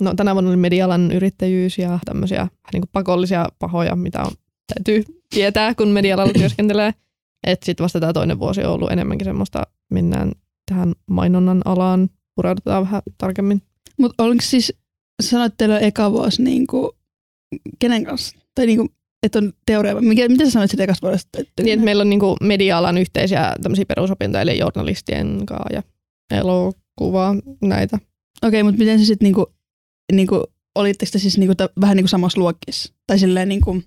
[0.00, 4.32] no, tänä vuonna oli media-alan yrittäjyys ja tämmöisiä niin kuin pakollisia pahoja, mitä on,
[4.74, 5.04] täytyy
[5.34, 6.94] tietää, kun media-alalla työskentelee.
[7.46, 10.32] Että sitten vasta tämä toinen vuosi on ollut enemmänkin semmoista, mennään
[10.70, 13.62] tähän mainonnan alaan, pureudutaan vähän tarkemmin.
[13.98, 14.72] Mutta oliko siis,
[15.22, 16.90] sanoit teillä eka vuosi niin kuin,
[17.78, 18.38] kenen kanssa?
[18.54, 18.88] Tai niin kuin,
[19.22, 21.28] että on teoria, mikä, mitä sä sanoit siitä ekasta vuodesta?
[21.40, 25.82] Että, Niin, että meillä on niinku media-alan yhteisiä tämmöisiä perusopintoja, eli journalistien kanssa ja
[26.30, 27.98] elokuva, näitä.
[28.42, 29.52] Okei, mutta miten se sitten niinku,
[30.12, 32.94] niinku, olitteko te siis niinku, ta, vähän niinku samassa luokissa?
[33.06, 33.82] Tai silleen niinku,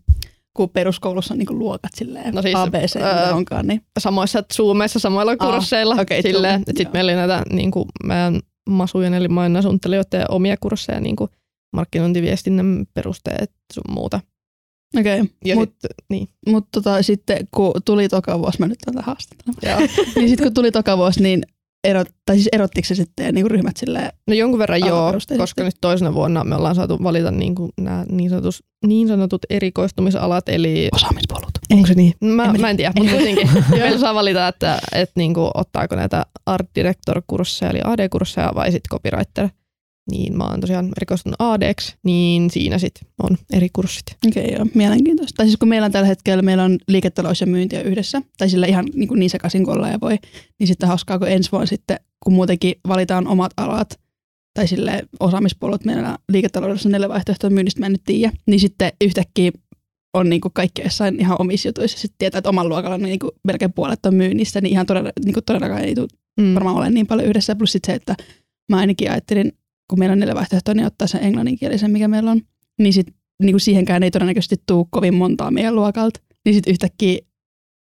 [0.53, 5.37] kun peruskoulussa on niinku luokat silleen No siis, ABC, öö, onkaan, niin Samoissa Zoomeissa, samoilla
[5.37, 5.95] kursseilla.
[6.01, 10.99] okei, silleen, Zoom, että sitten meillä oli näitä niinku, meidän masujen, eli mainonnasuunnittelijoiden omia kursseja,
[10.99, 11.29] niinku
[11.75, 14.19] markkinointiviestinnän perusteet sun muuta.
[14.99, 15.21] Okei.
[15.45, 19.81] Ja Mut- sit, niin, Mutta tota, sitten kun tuli toka vuosi, mä nyt tätä haastattelemaan.
[19.81, 19.89] joo.
[20.15, 21.43] niin sitten kun tuli toka vuosi, niin
[21.83, 25.75] erot, tai siis erottiko se sitten niinku ryhmät silleen, No jonkun verran joo, koska nyt
[25.81, 31.49] toisena vuonna me ollaan saatu valita niinku nämä niin, sanotus, niin sanotut erikoistumisalat, eli osaamispolut?
[31.71, 32.13] Onko se niin?
[32.21, 33.49] Mä, En mä en tiedä, mutta kuitenkin.
[33.79, 39.49] Meillä saa valita, että, että niinku, ottaako näitä art director-kursseja, eli AD-kursseja vai sitten copywriter.
[40.11, 44.05] Niin mä oon tosiaan erikoistunut ADksi, niin siinä sitten on eri kurssit.
[44.27, 45.37] Okei, okay, joo, mielenkiintoista.
[45.37, 48.67] Tai siis kun meillä on tällä hetkellä, meillä on liiketalous ja myyntiä yhdessä, tai sillä
[48.67, 50.17] ihan niin, kuin niin sekaisin kuin ja voi,
[50.59, 53.99] niin sitten hauskaa, kun ensi vuonna sitten, kun muutenkin valitaan omat alat,
[54.53, 59.51] tai sille osaamispolut, meillä liiketaloudessa neljä vaihtoehtoa myynnistä, mä en nyt tiedä, niin sitten yhtäkkiä
[60.13, 63.31] on niin kuin kaikki jossain ihan omissa jutuissa, sitten tietää, että oman luokalla niin kuin
[63.43, 66.07] melkein puolet on myynnissä, niin ihan todella, niin kuin todellakaan ei tule
[66.39, 66.53] Mm.
[66.53, 68.15] varmaan ole niin paljon yhdessä, plus sitten se, että
[68.71, 69.51] mä ainakin ajattelin,
[69.89, 72.41] kun meillä on neljä vaihtoehtoa, niin ottaa sen englanninkielisen, mikä meillä on,
[72.79, 73.07] niin sit
[73.43, 77.17] niin kuin siihenkään ei todennäköisesti tule kovin montaa meidän luokalta, niin sitten yhtäkkiä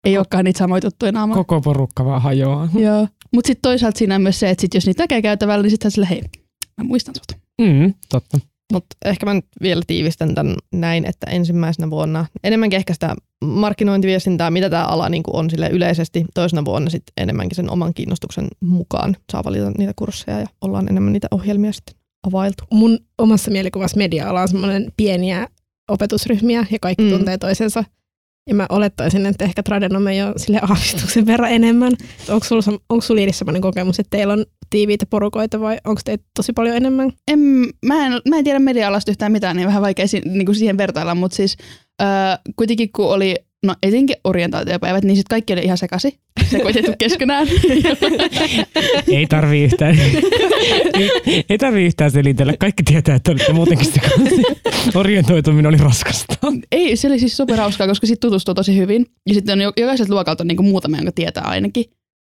[0.05, 1.37] ei olekaan niitä samoja tuttuja naamoja.
[1.37, 2.69] Koko porukka vaan hajoaa.
[2.85, 3.09] Joo.
[3.35, 5.91] Mutta sitten toisaalta siinä on myös se, että sit jos niitä näkee käytävällä, niin sitten
[5.91, 6.23] sillä hei,
[6.77, 7.41] mä muistan sut.
[7.61, 8.39] Mm, totta.
[8.73, 14.51] Mutta ehkä mä nyt vielä tiivistän tämän näin, että ensimmäisenä vuonna enemmänkin ehkä sitä markkinointiviestintää,
[14.51, 16.25] mitä tämä ala niin on sille yleisesti.
[16.35, 21.13] Toisena vuonna sitten enemmänkin sen oman kiinnostuksen mukaan saa valita niitä kursseja ja ollaan enemmän
[21.13, 21.95] niitä ohjelmia sitten
[22.27, 22.65] availtu.
[22.73, 25.49] Mun omassa mielikuvassa media-ala on semmoinen pieniä
[25.89, 27.11] opetusryhmiä ja kaikki Mm.
[27.11, 27.85] tuntee toisensa.
[28.49, 31.93] Ja mä olettaisin, että ehkä Tradenome jo sille aavistuksen verran enemmän.
[32.29, 36.25] Onko sulla, onko sulla Iiris sellainen kokemus, että teillä on tiiviitä porukoita vai onko teitä
[36.37, 37.13] tosi paljon enemmän?
[37.29, 37.39] En,
[37.87, 40.79] mä, en, mä en tiedä media-alasta yhtään mitään, niin vähän vaikea si, niin kuin siihen
[40.79, 41.57] vertailla, mutta siis
[42.03, 42.09] öö,
[42.57, 46.19] kuitenkin kun oli, no etenkin orientaatiopäivät, niin sitten kaikki oli ihan sekasi,
[46.51, 47.49] sekoitettu keskenään.
[49.17, 49.99] Ei tarvii yhtään,
[50.99, 52.55] ei, ei tarvii yhtään selitellä.
[52.59, 54.45] Kaikki tietää, että olette muutenkin sekaisin.
[54.95, 56.35] Orientoituminen oli raskasta.
[56.73, 59.07] Ei, se oli siis superhauskaa, koska sitten tutustuu tosi hyvin.
[59.29, 61.85] Ja sitten on jo- jokaiselta luokalta on niinku muutama, jonka tietää ainakin.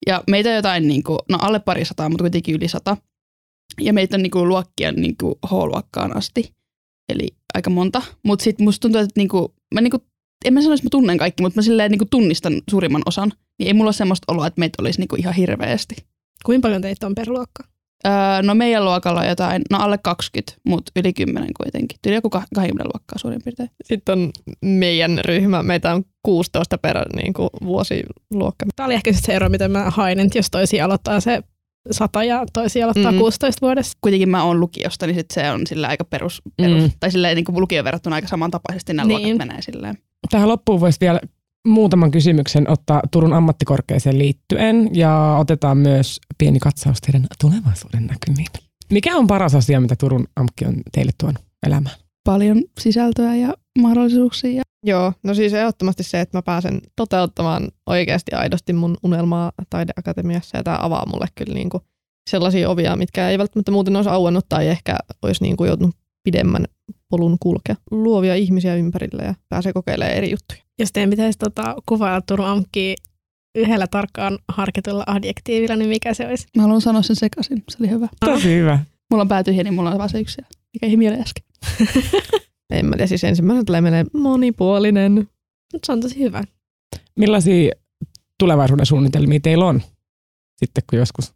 [0.07, 2.97] Ja meitä on jotain, niinku, no alle pari sataa, mutta kuitenkin yli sata.
[3.81, 6.53] Ja meitä on niinku luokkia niinku H-luokkaan asti.
[7.13, 8.03] Eli aika monta.
[8.25, 9.99] Mutta sitten musta tuntuu, että niinku, mä niinku,
[10.45, 13.33] en mä sanoisi, että mä tunnen kaikki, mutta mä silleen niinku tunnistan suurimman osan.
[13.59, 15.95] Niin ei mulla ole semmoista oloa, että meitä olisi niinku ihan hirveästi.
[16.45, 17.65] Kuinka paljon teitä on per luokka?
[18.07, 21.99] Öö, no meidän luokalla on jotain, no alle 20, mutta yli 10 kuitenkin.
[22.03, 23.71] Tyyli joku kah- 20 luokkaa suurin piirtein.
[23.85, 24.31] Sitten on
[24.65, 28.67] meidän ryhmä, meitä on 16 per niin kuin, vuosiluokka.
[28.77, 31.43] Tämä oli ehkä se ero, miten mä hain, että jos toisia aloittaa se
[31.91, 33.17] 100 ja toisia aloittaa Mm.
[33.17, 33.21] mm.
[33.21, 33.99] 16 vuodessa.
[34.01, 36.91] kuitenkin mä oon lukiosta, niin sit se on sillä aika perus, perus Mm.
[37.01, 39.17] tai silleen niin kuin lukioon verrattuna aika samantapaisesti nämä niin.
[39.17, 39.29] Niin.
[39.29, 39.99] luokat menee silleen.
[40.31, 41.21] Tähän loppuun voisi vielä
[41.69, 48.49] muutaman kysymyksen ottaa Turun ammattikorkeeseen liittyen ja otetaan myös pieni katsaus teidän tulevaisuuden näkymiin.
[48.93, 51.97] Mikä on paras asia, mitä Turun AMKki on teille tuonut elämään?
[52.25, 54.63] Paljon sisältöä ja mahdollisuuksia.
[54.87, 60.63] Joo, no siis ehdottomasti se, että mä pääsen toteuttamaan oikeasti aidosti mun unelmaa taideakatemiassa ja
[60.63, 61.83] tämä avaa mulle kyllä niin kuin
[62.31, 66.65] sellaisia ovia, mitkä ei välttämättä muuten olisi auennut tai ehkä olisi niin kuin joutunut pidemmän
[67.09, 67.77] polun kulkea.
[67.91, 70.61] Luovia ihmisiä ympärillä ja pääsee kokeilemaan eri juttuja.
[70.79, 72.95] Jos teidän pitäisi tota, kuvailla Turun AMKkia
[73.55, 76.47] yhdellä tarkkaan harkitulla adjektiivilla, niin mikä se olisi?
[76.57, 77.65] mä haluan sanoa sen sekaisin.
[77.71, 78.09] Se oli hyvä.
[78.21, 78.79] Tosi hyvä.
[79.11, 80.43] Mulla on päätyhjä, niin mulla on vaan se yksi,
[80.75, 81.45] mikä ei mieleen äsken.
[82.71, 85.13] En mä tiedä, siis ensimmäisenä tulee menee monipuolinen.
[85.73, 86.45] Mutta se on tosi hyvä.
[87.17, 87.73] Millaisia
[88.39, 89.83] tulevaisuuden suunnitelmia teillä on
[90.57, 91.35] sitten, kun joskus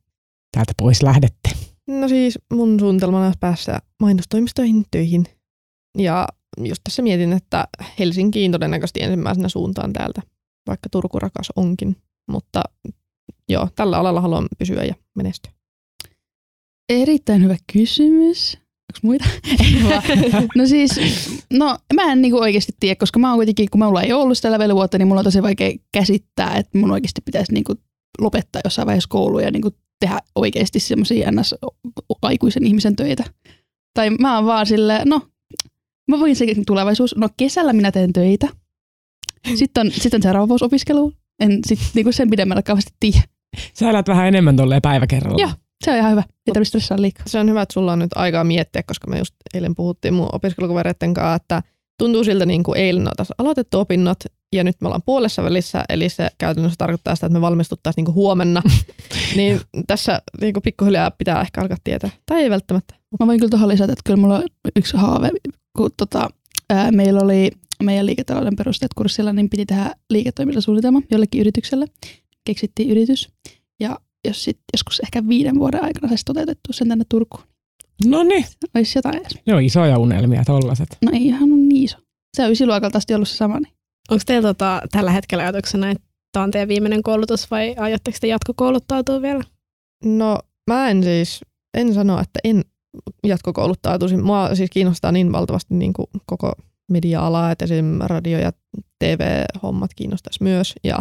[0.53, 1.51] täältä pois lähdette?
[1.87, 5.27] No siis mun suunnitelmana olisi päästä mainostoimistoihin töihin.
[5.99, 10.23] Ja just tässä mietin, että Helsinkiin todennäköisesti ensimmäisenä suuntaan täältä,
[10.67, 11.97] vaikka Turku rakas onkin.
[12.31, 12.63] Mutta
[13.49, 15.53] joo, tällä alalla haluan pysyä ja menestyä.
[16.89, 18.57] Erittäin hyvä kysymys.
[18.57, 19.25] Onko muita?
[20.57, 21.01] No siis,
[21.53, 24.53] no mä en niinku oikeasti tiedä, koska mä oon kuitenkin, kun mulla ei ollut sitä
[24.53, 27.75] level-vuotta, niin mulla on tosi vaikea käsittää, että mun oikeasti pitäisi niinku
[28.21, 33.25] lopettaa jossain vaiheessa koulu ja niinku tehdä oikeasti semmoisia ns-aikuisen ihmisen töitä.
[33.95, 35.21] Tai mä oon vaan silleen, no,
[36.09, 37.17] mä voin sekin tulevaisuus.
[37.17, 38.49] No kesällä minä teen töitä.
[39.55, 41.13] Sitten on, sitten on seuraava vuosi opiskelu.
[41.41, 43.23] En sit niinku sen pidemmällä kauheasti tiedä.
[43.75, 45.39] Sä elät vähän enemmän tolleen päivä kerralla.
[45.39, 45.51] Joo.
[45.85, 46.23] Se on ihan hyvä.
[46.47, 47.23] Ei tarvitse stressaa liikaa.
[47.27, 50.29] Se on hyvä, että sulla on nyt aikaa miettiä, koska me just eilen puhuttiin mun
[50.33, 51.63] opiskelukavereiden kanssa, että
[51.99, 54.19] tuntuu siltä niin kuin eilen oltaisiin aloitettu opinnot
[54.53, 58.05] ja nyt me ollaan puolessa välissä, eli se käytännössä tarkoittaa sitä, että me valmistuttaisiin niin
[58.05, 58.63] kuin huomenna.
[59.37, 62.11] niin tässä niin kuin pikkuhiljaa pitää ehkä alkaa tietää.
[62.27, 62.95] Tai ei välttämättä.
[63.21, 64.45] Mä voin kyllä tuohon lisätä, että kyllä mulla on
[64.77, 65.31] yksi haave,
[65.79, 66.29] kun tota,
[66.71, 67.51] ää, meillä oli
[67.83, 71.87] meidän liiketalouden perusteet kurssilla, niin piti tehdä liiketoimintasuunnitelma jollekin yritykselle.
[72.45, 73.29] Keksittiin yritys
[73.81, 77.43] ja jos sit joskus ehkä viiden vuoden aikana saisi toteutettua sen tänne Turkuun,
[78.07, 79.39] No niin, olisi jotain edes.
[79.47, 80.89] ne on isoja unelmia tollaset.
[81.05, 81.99] No ei ihan ole niin iso.
[82.37, 83.61] Se on ysiluokalta asti ollut se sama.
[83.61, 83.73] Niin.
[84.11, 88.27] Onko teillä tota, tällä hetkellä ajatuksena, että tämä on teidän viimeinen koulutus vai aiotteko te
[88.27, 89.45] jatkokouluttautua vielä?
[90.05, 90.39] No
[90.71, 91.41] mä en siis,
[91.75, 92.65] en sano, että en
[93.25, 94.17] jatkokouluttautuisi.
[94.17, 96.53] Mua siis kiinnostaa niin valtavasti niin kuin koko
[96.91, 97.99] media-ala, että esim.
[98.01, 98.53] radio- ja
[98.99, 100.75] TV-hommat kiinnostaisi myös.
[100.85, 100.99] Ja,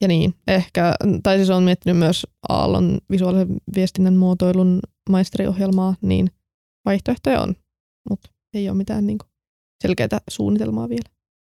[0.00, 6.30] ja niin, ehkä, tai siis olen miettinyt myös Aallon visuaalisen viestinnän muotoilun maisteriohjelmaa, niin
[6.84, 7.54] vaihtoehtoja on,
[8.10, 9.28] mutta ei ole mitään niin kuin
[9.82, 11.10] selkeää suunnitelmaa vielä.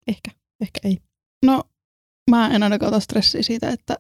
[0.09, 0.99] Ehkä, ehkä ei.
[1.45, 1.63] No
[2.31, 3.97] mä en ainakaan ota stressiä siitä, että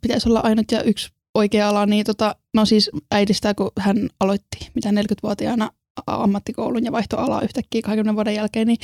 [0.00, 1.86] pitäisi olla ainut ja yksi oikea ala.
[1.86, 5.70] Niin tota, no siis äidistä, kun hän aloitti mitä 40-vuotiaana
[6.06, 8.78] ammattikoulun ja vaihtoalaa yhtäkkiä 20 vuoden jälkeen, niin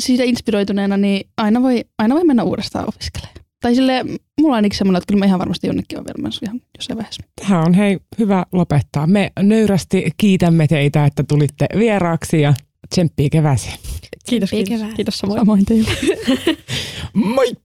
[0.00, 3.36] siitä inspiroituneena niin aina voi, aina voi mennä uudestaan opiskelemaan.
[3.60, 4.04] Tai sille
[4.40, 6.96] mulla on ainakin semmoinen, että kyllä mä ihan varmasti jonnekin on vielä menossa ihan jossain
[6.96, 7.22] vaiheessa.
[7.40, 9.06] Tähän on hei hyvä lopettaa.
[9.06, 12.54] Me nöyrästi kiitämme teitä, että tulitte vieraaksi ja
[12.88, 13.78] tsemppiä kevääseen.
[14.28, 14.68] Kiitos, kiitos.
[14.68, 14.96] kevääseen.
[14.96, 15.40] Kiitos samoin.
[15.40, 15.90] Samoin teille.
[17.34, 17.56] Moi!